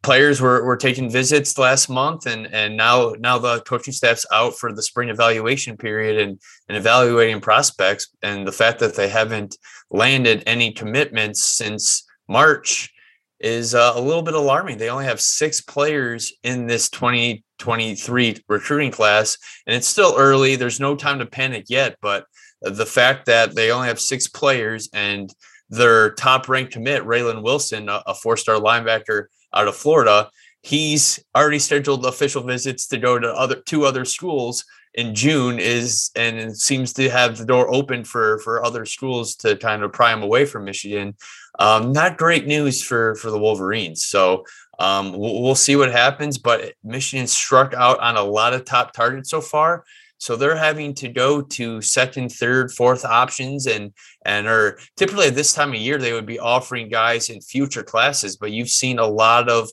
players 0.03 0.41
were, 0.41 0.63
were 0.63 0.77
taking 0.77 1.09
visits 1.09 1.57
last 1.57 1.89
month 1.89 2.25
and 2.25 2.47
and 2.53 2.75
now 2.75 3.13
now 3.19 3.37
the 3.37 3.61
coaching 3.61 3.93
staff's 3.93 4.25
out 4.33 4.57
for 4.57 4.73
the 4.73 4.81
spring 4.81 5.09
evaluation 5.09 5.77
period 5.77 6.19
and, 6.19 6.39
and 6.67 6.77
evaluating 6.77 7.41
prospects. 7.41 8.09
And 8.21 8.47
the 8.47 8.51
fact 8.51 8.79
that 8.79 8.95
they 8.95 9.09
haven't 9.09 9.57
landed 9.91 10.43
any 10.45 10.71
commitments 10.71 11.43
since 11.43 12.05
march 12.27 12.91
is 13.39 13.75
uh, 13.75 13.93
a 13.95 14.01
little 14.01 14.23
bit 14.23 14.33
alarming. 14.33 14.77
They 14.77 14.89
only 14.89 15.05
have 15.05 15.21
six 15.21 15.61
players 15.61 16.33
in 16.43 16.67
this 16.67 16.89
2023 16.89 18.43
recruiting 18.47 18.91
class 18.91 19.37
and 19.67 19.75
it's 19.75 19.87
still 19.87 20.15
early. 20.17 20.55
There's 20.55 20.79
no 20.79 20.95
time 20.95 21.19
to 21.19 21.25
panic 21.25 21.65
yet 21.69 21.97
but 22.01 22.25
the 22.61 22.85
fact 22.85 23.25
that 23.27 23.55
they 23.55 23.71
only 23.71 23.87
have 23.87 23.99
six 23.99 24.27
players 24.27 24.89
and 24.93 25.33
their 25.69 26.11
top 26.11 26.47
ranked 26.47 26.73
commit, 26.73 27.03
Raylen 27.03 27.43
Wilson, 27.43 27.89
a, 27.89 28.13
four 28.13 28.37
star 28.37 28.57
linebacker 28.57 29.25
out 29.55 29.67
of 29.67 29.75
Florida, 29.75 30.29
he's 30.61 31.19
already 31.35 31.59
scheduled 31.59 32.05
official 32.05 32.43
visits 32.43 32.87
to 32.87 32.97
go 32.97 33.19
to 33.19 33.31
other 33.33 33.55
two 33.55 33.85
other 33.85 34.05
schools 34.05 34.65
in 34.95 35.13
June 35.13 35.59
is 35.59 36.09
and 36.15 36.57
seems 36.57 36.93
to 36.93 37.09
have 37.09 37.37
the 37.37 37.45
door 37.45 37.73
open 37.73 38.03
for 38.03 38.39
for 38.39 38.65
other 38.65 38.85
schools 38.85 39.35
to 39.35 39.55
kind 39.57 39.83
of 39.83 39.91
pry 39.91 40.11
him 40.13 40.23
away 40.23 40.45
from 40.45 40.65
Michigan. 40.65 41.15
Um, 41.59 41.91
not 41.91 42.17
great 42.17 42.47
news 42.47 42.81
for 42.81 43.15
for 43.15 43.29
the 43.29 43.39
Wolverines. 43.39 44.03
So 44.03 44.45
um, 44.79 45.11
we'll, 45.17 45.41
we'll, 45.41 45.55
see 45.55 45.75
what 45.75 45.91
happens. 45.91 46.37
But 46.37 46.73
Michigan 46.83 47.27
struck 47.27 47.73
out 47.73 47.99
on 47.99 48.17
a 48.17 48.23
lot 48.23 48.53
of 48.53 48.65
top 48.65 48.93
targets 48.93 49.29
so 49.29 49.41
far. 49.41 49.85
So 50.25 50.35
they're 50.35 50.55
having 50.55 50.95
to 50.95 51.07
go 51.07 51.39
to 51.39 51.83
second, 51.83 52.31
third, 52.31 52.71
fourth 52.71 53.05
options 53.05 53.67
and 53.67 53.93
and 54.25 54.47
are 54.47 54.79
typically 54.97 55.27
at 55.27 55.35
this 55.35 55.53
time 55.53 55.69
of 55.69 55.75
year 55.75 55.99
they 55.99 56.13
would 56.13 56.25
be 56.25 56.39
offering 56.39 56.89
guys 56.89 57.29
in 57.29 57.41
future 57.41 57.83
classes, 57.83 58.35
but 58.35 58.49
you've 58.49 58.69
seen 58.69 58.97
a 58.97 59.05
lot 59.05 59.49
of 59.49 59.69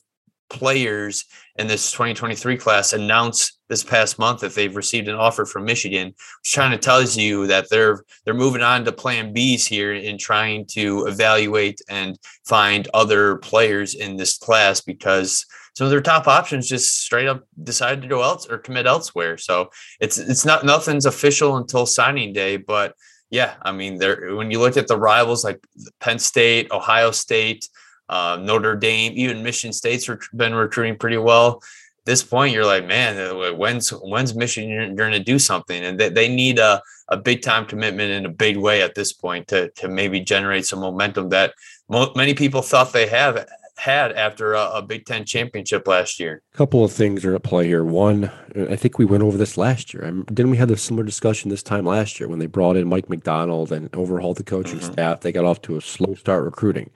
players 0.51 1.25
in 1.55 1.65
this 1.65 1.91
2023 1.91 2.55
class 2.57 2.93
announce 2.93 3.57
this 3.67 3.83
past 3.83 4.19
month 4.19 4.41
that 4.41 4.53
they've 4.53 4.75
received 4.75 5.07
an 5.07 5.15
offer 5.15 5.43
from 5.43 5.65
Michigan, 5.65 6.09
which 6.43 6.55
kind 6.55 6.71
of 6.71 6.81
tells 6.81 7.17
you 7.17 7.47
that 7.47 7.71
they're 7.71 8.03
they're 8.23 8.35
moving 8.35 8.61
on 8.61 8.85
to 8.85 8.91
plan 8.91 9.33
Bs 9.33 9.65
here 9.65 9.93
in 9.93 10.19
trying 10.19 10.67
to 10.67 11.07
evaluate 11.07 11.81
and 11.89 12.19
find 12.45 12.87
other 12.93 13.37
players 13.37 13.95
in 13.95 14.17
this 14.17 14.37
class 14.37 14.81
because 14.81 15.47
some 15.73 15.85
of 15.85 15.91
their 15.91 16.01
top 16.01 16.27
options 16.27 16.69
just 16.69 17.01
straight 17.01 17.27
up 17.27 17.43
decided 17.63 18.01
to 18.01 18.07
go 18.07 18.21
else 18.21 18.47
or 18.47 18.57
commit 18.59 18.85
elsewhere. 18.85 19.37
So 19.37 19.69
it's 19.99 20.17
it's 20.17 20.45
not 20.45 20.65
nothing's 20.65 21.05
official 21.05 21.57
until 21.57 21.85
signing 21.85 22.33
day, 22.33 22.57
but 22.57 22.95
yeah, 23.29 23.55
I 23.63 23.71
mean, 23.71 23.97
there 23.97 24.35
when 24.35 24.51
you 24.51 24.59
look 24.59 24.77
at 24.77 24.87
the 24.87 24.97
rivals 24.97 25.43
like 25.43 25.59
Penn 25.99 26.19
State, 26.19 26.71
Ohio 26.71 27.09
State, 27.09 27.67
uh, 28.07 28.37
Notre 28.39 28.75
Dame, 28.75 29.13
even 29.15 29.41
Michigan 29.41 29.73
State's 29.73 30.07
been 30.35 30.53
recruiting 30.53 30.97
pretty 30.97 31.17
well. 31.17 31.57
At 31.57 32.05
this 32.05 32.23
point, 32.23 32.53
you're 32.53 32.65
like, 32.65 32.85
man, 32.85 33.17
uh, 33.17 33.53
when's 33.53 33.89
when's 33.89 34.35
Michigan 34.35 34.95
going 34.95 35.13
to 35.13 35.19
do 35.19 35.39
something? 35.39 35.83
And 35.83 35.99
they, 35.99 36.09
they 36.09 36.27
need 36.27 36.59
a, 36.59 36.79
a 37.07 37.17
big 37.17 37.41
time 37.41 37.65
commitment 37.65 38.11
in 38.11 38.27
a 38.27 38.29
big 38.29 38.57
way 38.57 38.83
at 38.83 38.93
this 38.93 39.13
point 39.13 39.47
to 39.47 39.69
to 39.77 39.87
maybe 39.87 40.19
generate 40.19 40.67
some 40.67 40.81
momentum 40.81 41.29
that 41.29 41.55
mo- 41.89 42.13
many 42.15 42.35
people 42.35 42.61
thought 42.61 42.93
they 42.93 43.07
have 43.07 43.43
had 43.77 44.11
after 44.11 44.53
a, 44.53 44.69
a, 44.75 44.81
Big 44.81 45.05
Ten 45.05 45.25
championship 45.25 45.87
last 45.87 46.19
year. 46.19 46.41
A 46.53 46.57
couple 46.57 46.83
of 46.83 46.91
things 46.91 47.25
are 47.25 47.35
at 47.35 47.43
play 47.43 47.67
here. 47.67 47.83
One, 47.83 48.31
I 48.55 48.75
think 48.75 48.97
we 48.97 49.05
went 49.05 49.23
over 49.23 49.37
this 49.37 49.57
last 49.57 49.93
year. 49.93 50.09
Didn't 50.11 50.51
we 50.51 50.57
have 50.57 50.69
a 50.69 50.77
similar 50.77 51.03
discussion 51.03 51.49
this 51.49 51.63
time 51.63 51.85
last 51.85 52.19
year 52.19 52.29
when 52.29 52.39
they 52.39 52.45
brought 52.45 52.77
in 52.77 52.87
Mike 52.87 53.09
Macdonald 53.09 53.71
and 53.71 53.93
overhauled 53.95 54.37
the 54.37 54.43
coaching 54.43 54.79
mm-hmm. 54.79 54.93
staff? 54.93 55.21
They 55.21 55.31
got 55.31 55.45
off 55.45 55.61
to 55.63 55.77
a 55.77 55.81
slow 55.81 56.13
start 56.15 56.43
recruiting. 56.43 56.91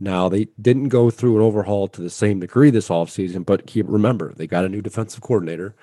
Now 0.00 0.28
they 0.28 0.48
didn't 0.60 0.88
go 0.88 1.10
through 1.10 1.36
an 1.36 1.42
overhaul 1.42 1.88
to 1.88 2.02
the 2.02 2.10
same 2.10 2.40
degree 2.40 2.70
this 2.70 2.88
offseason, 2.88 3.46
but 3.46 3.66
keep 3.66 3.86
remember 3.88 4.34
they 4.34 4.46
got 4.46 4.64
a 4.64 4.68
new 4.68 4.82
defensive 4.82 5.22
coordinator. 5.22 5.74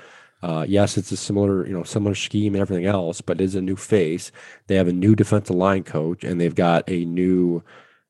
Uh, 0.44 0.66
yes, 0.68 0.98
it's 0.98 1.12
a 1.12 1.18
similar, 1.18 1.66
you 1.66 1.74
know, 1.74 1.84
similar 1.84 2.14
scheme 2.14 2.54
and 2.54 2.62
everything 2.62 2.86
else, 2.86 3.22
but 3.22 3.40
it 3.40 3.44
is 3.46 3.56
a 3.56 3.62
new 3.62 3.78
face. 3.78 4.30
They 4.68 4.76
have 4.76 4.90
a 4.90 4.94
new 4.94 5.16
defensive 5.16 5.56
line 5.56 5.84
coach, 5.84 6.26
and 6.26 6.40
they've 6.40 6.54
got 6.54 6.84
a 6.90 7.06
new 7.06 7.64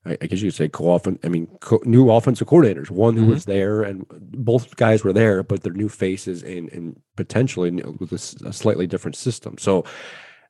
I, 0.06 0.16
guess 0.16 0.42
you 0.42 0.50
could 0.50 0.56
say 0.56 0.68
co-offense. 0.68 1.20
I 1.24 1.30
mean, 1.30 1.48
co- 1.62 1.82
new 1.86 2.12
offensive 2.12 2.48
coordinators. 2.48 2.90
One 2.90 3.16
who 3.16 3.22
mm-hmm. 3.22 3.32
was 3.32 3.46
there, 3.46 3.84
and 3.84 4.06
both 4.10 4.76
guys 4.76 5.04
were 5.04 5.14
there, 5.14 5.44
but 5.44 5.64
they're 5.64 5.74
new 5.74 5.90
faces 5.90 6.44
and 6.44 6.70
and 6.72 7.00
potentially 7.16 7.72
with 7.72 8.12
a, 8.12 8.48
a 8.48 8.54
slightly 8.54 8.86
different 8.86 9.16
system. 9.16 9.58
So 9.58 9.86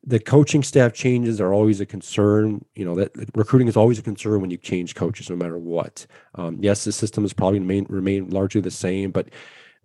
the 0.05 0.19
coaching 0.19 0.63
staff 0.63 0.93
changes 0.93 1.39
are 1.39 1.53
always 1.53 1.79
a 1.81 1.85
concern. 1.85 2.65
You 2.73 2.85
know 2.85 2.95
that 2.95 3.11
recruiting 3.35 3.67
is 3.67 3.77
always 3.77 3.99
a 3.99 4.03
concern 4.03 4.41
when 4.41 4.49
you 4.49 4.57
change 4.57 4.95
coaches, 4.95 5.29
no 5.29 5.35
matter 5.35 5.59
what. 5.59 6.05
Um, 6.35 6.57
yes, 6.59 6.83
the 6.83 6.91
system 6.91 7.23
is 7.23 7.33
probably 7.33 7.59
remain 7.59 7.85
remain 7.89 8.29
largely 8.29 8.61
the 8.61 8.71
same, 8.71 9.11
but 9.11 9.29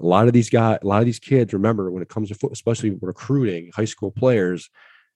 a 0.00 0.06
lot 0.06 0.28
of 0.28 0.32
these 0.32 0.48
guys, 0.48 0.78
a 0.82 0.86
lot 0.86 1.00
of 1.00 1.06
these 1.06 1.18
kids, 1.18 1.52
remember 1.52 1.90
when 1.90 2.02
it 2.02 2.08
comes 2.08 2.28
to 2.28 2.34
foot, 2.34 2.52
especially 2.52 2.96
recruiting 3.00 3.70
high 3.74 3.84
school 3.84 4.12
players, 4.12 4.70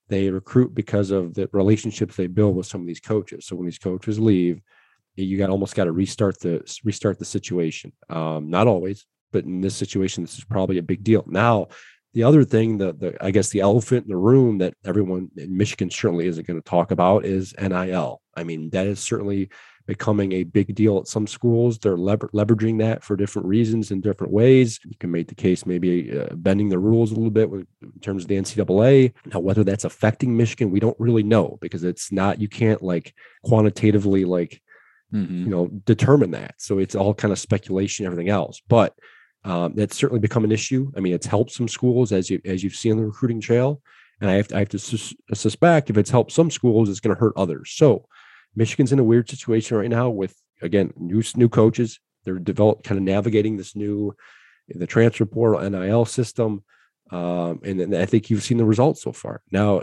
they 0.09 0.31
recruit 0.31 0.75
because 0.75 1.11
of 1.11 1.35
the 1.35 1.49
relationships 1.53 2.17
they 2.17 2.27
build 2.27 2.57
with 2.57 2.67
some 2.67 2.81
of 2.81 2.87
these 2.87 3.01
coaches. 3.01 3.47
So 3.47 3.57
when 3.57 3.67
these 3.67 3.79
coaches 3.79 4.19
leave, 4.19 4.61
you 5.17 5.39
got 5.39 5.51
almost 5.51 5.75
got 5.75 5.85
to 5.85 5.93
restart 5.93 6.41
the 6.41 6.63
restart 6.85 7.19
the 7.19 7.25
situation. 7.25 7.93
Um, 8.09 8.51
not 8.51 8.67
always, 8.67 9.07
but 9.31 9.45
in 9.45 9.61
this 9.61 9.75
situation, 9.75 10.23
this 10.23 10.39
is 10.39 10.45
probably 10.45 10.79
a 10.79 10.83
big 10.83 11.05
deal. 11.05 11.25
Now, 11.27 11.69
the 12.15 12.25
other 12.25 12.45
thing, 12.45 12.79
the, 12.79 12.93
the 12.93 13.17
I 13.25 13.31
guess 13.31 13.51
the 13.51 13.61
elephant 13.61 14.05
in 14.05 14.11
the 14.11 14.17
room 14.17 14.59
that 14.59 14.75
everyone 14.85 15.31
in 15.37 15.57
Michigan 15.57 15.91
certainly 15.91 16.27
isn't 16.27 16.47
going 16.47 16.61
to 16.61 16.69
talk 16.69 16.91
about 16.91 17.25
is 17.25 17.55
NIL. 17.61 18.21
I 18.35 18.45
mean, 18.45 18.71
that 18.71 18.87
is 18.87 19.01
certainly 19.01 19.51
becoming 19.87 20.33
a 20.33 20.45
big 20.45 20.75
deal 20.75 20.99
at 20.99 21.09
some 21.09 21.27
schools. 21.27 21.79
They're 21.79 21.97
lever- 21.97 22.31
leveraging 22.33 22.79
that 22.79 23.03
for 23.03 23.17
different 23.17 23.49
reasons 23.49 23.91
in 23.91 24.01
different 24.01 24.33
ways. 24.33 24.81
You 24.85 24.97
can 24.99 25.11
make 25.11 25.29
the 25.29 25.35
case 25.35 25.67
maybe 25.67 26.19
uh, 26.19 26.35
bending 26.35 26.69
the 26.69 26.79
rules 26.79 27.11
a 27.11 27.15
little 27.15 27.31
bit 27.31 27.51
in 27.51 27.67
terms 28.01 28.25
of 28.25 28.29
the 28.29 28.37
NCAA. 28.37 29.13
Now, 29.33 29.41
whether 29.41 29.65
that's 29.65 29.85
affecting 29.85 30.37
Michigan, 30.37 30.71
we 30.71 30.81
don't 30.81 30.99
really 30.99 31.23
know 31.23 31.59
because 31.61 31.85
it's 31.85 32.13
not. 32.13 32.41
You 32.41 32.49
can't 32.49 32.83
like 32.83 33.15
quantitatively 33.45 34.25
like 34.25 34.63
mm-hmm. 35.13 35.45
you 35.45 35.51
know 35.51 35.69
determine 35.85 36.31
that. 36.33 36.55
So 36.59 36.79
it's 36.79 36.95
all 36.95 37.15
kind 37.15 37.33
of 37.33 37.39
speculation, 37.39 38.07
everything 38.07 38.29
else. 38.29 38.61
But 38.69 38.95
um, 39.45 39.75
that's 39.75 39.97
certainly 39.97 40.21
become 40.21 40.45
an 40.45 40.53
issue. 40.53 40.93
I 40.97 41.01
mean, 41.01 41.15
it's 41.15 41.27
helped 41.27 41.51
some 41.51 41.69
schools 41.69 42.13
as 42.13 42.31
you 42.31 42.41
as 42.45 42.63
you've 42.63 42.77
seen 42.77 42.93
on 42.93 42.99
the 42.99 43.07
recruiting 43.07 43.41
trail, 43.41 43.83
and 44.21 44.31
I 44.31 44.35
have 44.35 44.49
to, 44.49 44.57
I 44.57 44.59
have 44.61 44.69
to 44.71 44.79
sus- 44.79 45.15
suspect 45.35 45.91
if 45.91 45.99
it's 45.99 46.11
helped 46.11 46.33
some 46.33 46.51
schools, 46.51 46.89
it's 46.89 47.01
going 47.01 47.15
to 47.15 47.21
hurt 47.21 47.35
others. 47.37 47.73
So 47.75 48.07
Michigan's 48.55 48.93
in 48.93 48.99
a 48.99 49.05
weird 49.05 49.29
situation 49.29 49.77
right 49.77 49.91
now 49.91 50.11
with 50.11 50.35
again 50.61 50.93
new 50.97 51.23
new 51.37 51.49
coaches. 51.49 52.01
They're 52.25 52.39
develop 52.39 52.85
kind 52.85 52.99
of 52.99 53.05
navigating 53.05 53.57
this 53.57 53.75
new 53.75 54.15
the 54.69 54.87
transfer 54.87 55.27
portal 55.27 55.69
NIL 55.69 56.05
system, 56.05 56.63
um, 57.11 57.61
and, 57.65 57.95
I 57.95 58.07
think 58.07 58.31
you've 58.31 58.45
seen 58.45 58.59
the 58.59 58.65
results 58.65 59.03
so 59.03 59.13
far. 59.13 59.43
Now, 59.51 59.83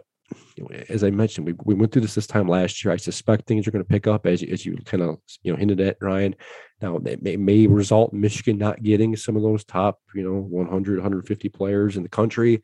as 0.90 1.04
I 1.04 1.10
mentioned, 1.10 1.48
we, 1.48 1.54
we 1.64 1.76
went 1.76 1.92
through 1.92 2.04
this 2.04 2.16
this 2.16 2.28
time 2.28 2.48
last 2.48 2.84
year. 2.84 2.94
I 2.94 2.98
suspect 2.98 3.46
things 3.46 3.68
are 3.68 3.72
going 3.72 3.84
to 3.84 3.90
pick 3.90 4.08
up 4.08 4.26
as 4.26 4.44
as 4.44 4.66
you 4.66 4.78
kind 4.86 5.04
of 5.04 5.18
you 5.44 5.52
know 5.52 5.58
hinted 5.58 5.82
at, 5.82 5.98
Ryan. 6.02 6.36
Now, 6.82 6.98
it 6.98 7.22
may, 7.22 7.36
may 7.36 7.68
result 7.68 8.14
in 8.14 8.22
Michigan 8.22 8.58
not 8.58 8.84
getting 8.84 9.16
some 9.16 9.36
of 9.36 9.42
those 9.42 9.64
top 9.64 10.00
you 10.14 10.24
know 10.24 10.40
100 10.40 10.98
150 10.98 11.50
players 11.50 11.98
in 11.98 12.04
the 12.04 12.10
country. 12.10 12.62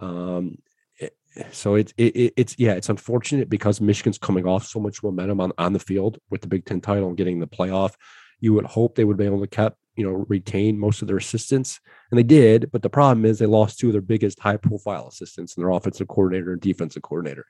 Um, 0.00 0.58
so 1.50 1.74
it's 1.74 1.92
it, 1.96 2.32
it's 2.36 2.54
yeah, 2.58 2.72
it's 2.72 2.88
unfortunate 2.88 3.48
because 3.48 3.80
Michigan's 3.80 4.18
coming 4.18 4.46
off 4.46 4.66
so 4.66 4.80
much 4.80 5.02
momentum 5.02 5.40
on 5.40 5.52
on 5.58 5.72
the 5.72 5.78
field 5.78 6.18
with 6.30 6.40
the 6.40 6.48
Big 6.48 6.64
Ten 6.64 6.80
title 6.80 7.08
and 7.08 7.16
getting 7.16 7.40
the 7.40 7.46
playoff. 7.46 7.94
You 8.40 8.54
would 8.54 8.66
hope 8.66 8.94
they 8.94 9.04
would 9.04 9.16
be 9.16 9.24
able 9.24 9.40
to 9.40 9.46
keep 9.46 9.72
you 9.96 10.04
know 10.04 10.24
retain 10.28 10.78
most 10.78 11.02
of 11.02 11.08
their 11.08 11.16
assistants, 11.16 11.80
and 12.10 12.18
they 12.18 12.22
did. 12.22 12.70
But 12.72 12.82
the 12.82 12.90
problem 12.90 13.24
is 13.24 13.38
they 13.38 13.46
lost 13.46 13.78
two 13.78 13.88
of 13.88 13.92
their 13.92 14.02
biggest 14.02 14.40
high 14.40 14.56
profile 14.56 15.08
assistants 15.08 15.56
and 15.56 15.64
their 15.64 15.70
offensive 15.70 16.08
coordinator 16.08 16.52
and 16.52 16.60
defensive 16.60 17.02
coordinator. 17.02 17.46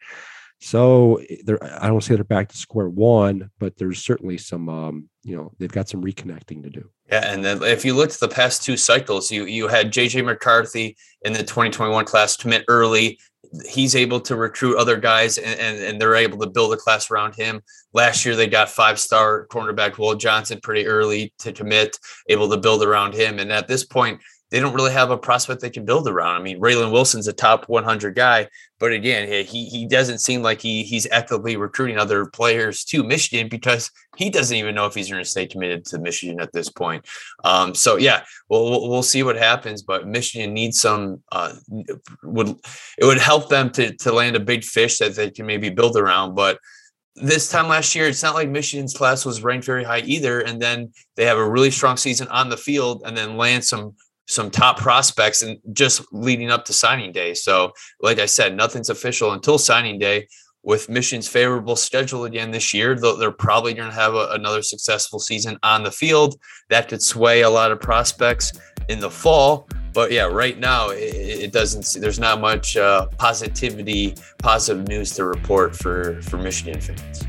So 0.61 1.21
they're 1.45 1.63
I 1.63 1.87
don't 1.87 2.03
say 2.03 2.15
they're 2.15 2.25
back 2.25 2.49
to 2.49 2.57
square 2.57 2.89
one, 2.89 3.51
but 3.59 3.77
there's 3.77 4.05
certainly 4.05 4.39
some 4.39 4.69
um, 4.69 5.09
you 5.23 5.37
know, 5.37 5.53
they've 5.59 5.71
got 5.71 5.89
some 5.89 6.03
reconnecting 6.03 6.63
to 6.65 6.71
do. 6.71 6.91
Yeah, 7.11 7.33
and 7.33 7.45
then 7.45 7.63
if 7.63 7.85
you 7.85 7.95
look 7.95 8.11
at 8.11 8.19
the 8.19 8.29
past 8.29 8.65
two 8.65 8.77
cycles, 8.77 9.31
you 9.31 9.45
you 9.45 9.69
had 9.69 9.93
JJ 9.93 10.25
McCarthy 10.25 10.97
in 11.23 11.33
the 11.33 11.41
2021 11.41 12.05
class 12.07 12.37
commit 12.37 12.65
early. 12.69 13.19
He's 13.69 13.97
able 13.97 14.21
to 14.21 14.37
recruit 14.37 14.77
other 14.77 14.97
guys 14.97 15.39
and, 15.39 15.59
and, 15.59 15.83
and 15.83 16.01
they're 16.01 16.15
able 16.15 16.39
to 16.39 16.51
build 16.51 16.73
a 16.73 16.77
class 16.77 17.11
around 17.11 17.35
him. 17.35 17.63
Last 17.93 18.25
year 18.25 18.37
they 18.37 18.47
got 18.47 18.69
five 18.69 18.99
star 18.99 19.47
cornerback 19.47 19.99
Will 19.99 20.15
Johnson 20.15 20.61
pretty 20.63 20.87
early 20.87 21.33
to 21.39 21.53
commit, 21.53 21.99
able 22.29 22.49
to 22.51 22.57
build 22.57 22.83
around 22.83 23.15
him. 23.15 23.39
And 23.39 23.53
at 23.53 23.69
this 23.69 23.85
point, 23.85 24.21
they 24.51 24.61
don't 24.61 24.75
really 24.75 24.93
have 24.93 25.11
a 25.11 25.19
prospect 25.19 25.61
they 25.61 25.71
can 25.71 25.85
build 25.85 26.09
around. 26.09 26.37
I 26.37 26.43
mean, 26.43 26.61
Raylen 26.61 26.91
Wilson's 26.91 27.29
a 27.29 27.33
top 27.33 27.69
100 27.69 28.15
guy, 28.15 28.49
but 28.79 28.93
again, 28.93 29.29
he 29.45 29.67
he 29.67 29.87
doesn't 29.87 30.19
seem 30.19 30.43
like 30.43 30.61
he 30.61 30.85
he's 30.85 31.07
actively 31.11 31.57
recruiting 31.57 31.99
other 31.99 32.27
players 32.27 32.85
to 32.87 33.03
Michigan 33.03 33.49
because 33.49 33.91
he 34.17 34.31
doesn't 34.31 34.57
even 34.57 34.75
know 34.75 34.87
if 34.87 34.95
he's 34.95 35.11
going 35.11 35.23
to 35.23 35.29
stay 35.29 35.47
committed 35.47 35.85
to 35.87 35.99
Michigan 35.99 36.41
at 36.41 36.53
this 36.53 36.71
point. 36.71 37.05
Um, 37.45 37.75
so 37.75 37.97
yeah, 37.97 38.25
we'll 38.49 38.89
we'll 38.89 39.03
see 39.03 39.23
what 39.23 39.37
happens, 39.37 39.83
but 39.83 40.07
Michigan 40.07 40.55
needs 40.55 40.81
some 40.81 41.23
uh, 41.31 41.55
would 42.23 42.57
it 42.97 43.05
would 43.05 43.19
help 43.19 43.49
them 43.49 43.71
to 43.71 43.95
to 43.97 44.13
land 44.13 44.37
a 44.37 44.41
big 44.41 44.65
fish 44.65 44.99
that 44.99 45.15
they 45.15 45.31
can 45.31 45.47
maybe 45.47 45.69
build 45.69 45.97
around, 45.97 46.35
but 46.35 46.59
this 47.21 47.49
time 47.49 47.69
last 47.69 47.95
year, 47.95 48.07
it's 48.07 48.23
not 48.23 48.35
like 48.35 48.49
Michigan's 48.49 48.95
class 48.95 49.25
was 49.25 49.43
ranked 49.43 49.67
very 49.67 49.85
high 49.85 50.01
either. 50.01 50.41
And 50.41 50.61
then 50.61 50.93
they 51.17 51.25
have 51.25 51.39
a 51.39 51.49
really 51.49 51.71
strong 51.73 51.97
season 51.97 52.29
on 52.29 52.49
the 52.49 52.57
field 52.57 53.03
and 53.05 53.17
then 53.17 53.37
land 53.37 53.65
some 53.65 53.97
some 54.29 54.51
top 54.51 54.79
prospects 54.79 55.43
and 55.43 55.59
just 55.73 56.03
leading 56.13 56.51
up 56.51 56.65
to 56.67 56.73
signing 56.73 57.13
day. 57.13 57.35
So, 57.35 57.73
like 58.01 58.19
I 58.19 58.27
said, 58.27 58.55
nothing's 58.55 58.91
official 58.91 59.33
until 59.33 59.59
signing 59.59 59.99
day. 59.99 60.29
With 60.65 60.89
Michigan's 60.91 61.29
favorable 61.29 61.77
schedule 61.77 62.25
again 62.25 62.51
this 62.51 62.75
year, 62.75 62.95
they're 62.95 63.31
probably 63.31 63.73
going 63.73 63.89
to 63.89 63.95
have 63.95 64.15
a, 64.15 64.29
another 64.33 64.61
successful 64.61 65.19
season 65.19 65.57
on 65.63 65.83
the 65.83 65.91
field. 65.91 66.39
That 66.69 66.89
could 66.89 67.01
sway 67.01 67.43
a 67.43 67.49
lot 67.49 67.73
of 67.73 67.81
prospects 67.81 68.53
in 68.89 69.01
the 69.01 69.11
fall. 69.11 69.69
But 69.95 70.13
yeah, 70.13 70.25
right 70.25 70.59
now 70.59 70.91
it, 70.91 70.99
it 70.99 71.53
doesn't. 71.53 72.01
There's 72.01 72.19
not 72.19 72.41
much 72.41 72.77
uh, 72.77 73.07
positivity, 73.19 74.15
positive 74.39 74.87
news 74.89 75.13
to 75.13 75.25
report 75.25 75.75
for 75.75 76.21
for 76.23 76.37
Michigan 76.37 76.81
fans. 76.81 77.25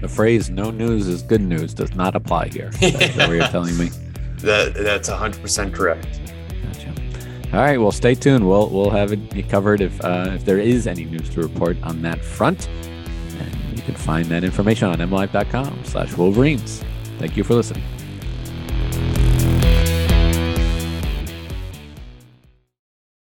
The 0.00 0.08
phrase 0.08 0.50
"no 0.50 0.70
news 0.70 1.08
is 1.08 1.22
good 1.22 1.40
news" 1.40 1.74
does 1.74 1.94
not 1.94 2.14
apply 2.14 2.48
here. 2.48 2.70
That's 2.80 3.16
what 3.16 3.30
you're 3.30 3.48
telling 3.48 3.76
me. 3.76 3.90
That 4.44 4.74
that's 4.74 5.08
100 5.08 5.40
percent 5.40 5.72
correct. 5.72 6.20
All 7.54 7.60
right, 7.60 7.78
well, 7.78 7.92
stay 7.92 8.16
tuned. 8.16 8.48
We'll 8.48 8.68
we'll 8.68 8.90
have 8.90 9.12
it 9.12 9.48
covered 9.48 9.80
if 9.80 10.04
uh, 10.04 10.32
if 10.34 10.44
there 10.44 10.58
is 10.58 10.88
any 10.88 11.04
news 11.04 11.28
to 11.30 11.40
report 11.40 11.76
on 11.84 12.02
that 12.02 12.18
front. 12.18 12.68
And 12.68 13.76
you 13.76 13.82
can 13.82 13.94
find 13.94 14.24
that 14.26 14.42
information 14.42 14.88
on 14.88 14.98
mlive.com 14.98 15.84
slash 15.84 16.16
Wolverines. 16.16 16.82
Thank 17.18 17.36
you 17.36 17.44
for 17.44 17.54
listening. 17.54 17.84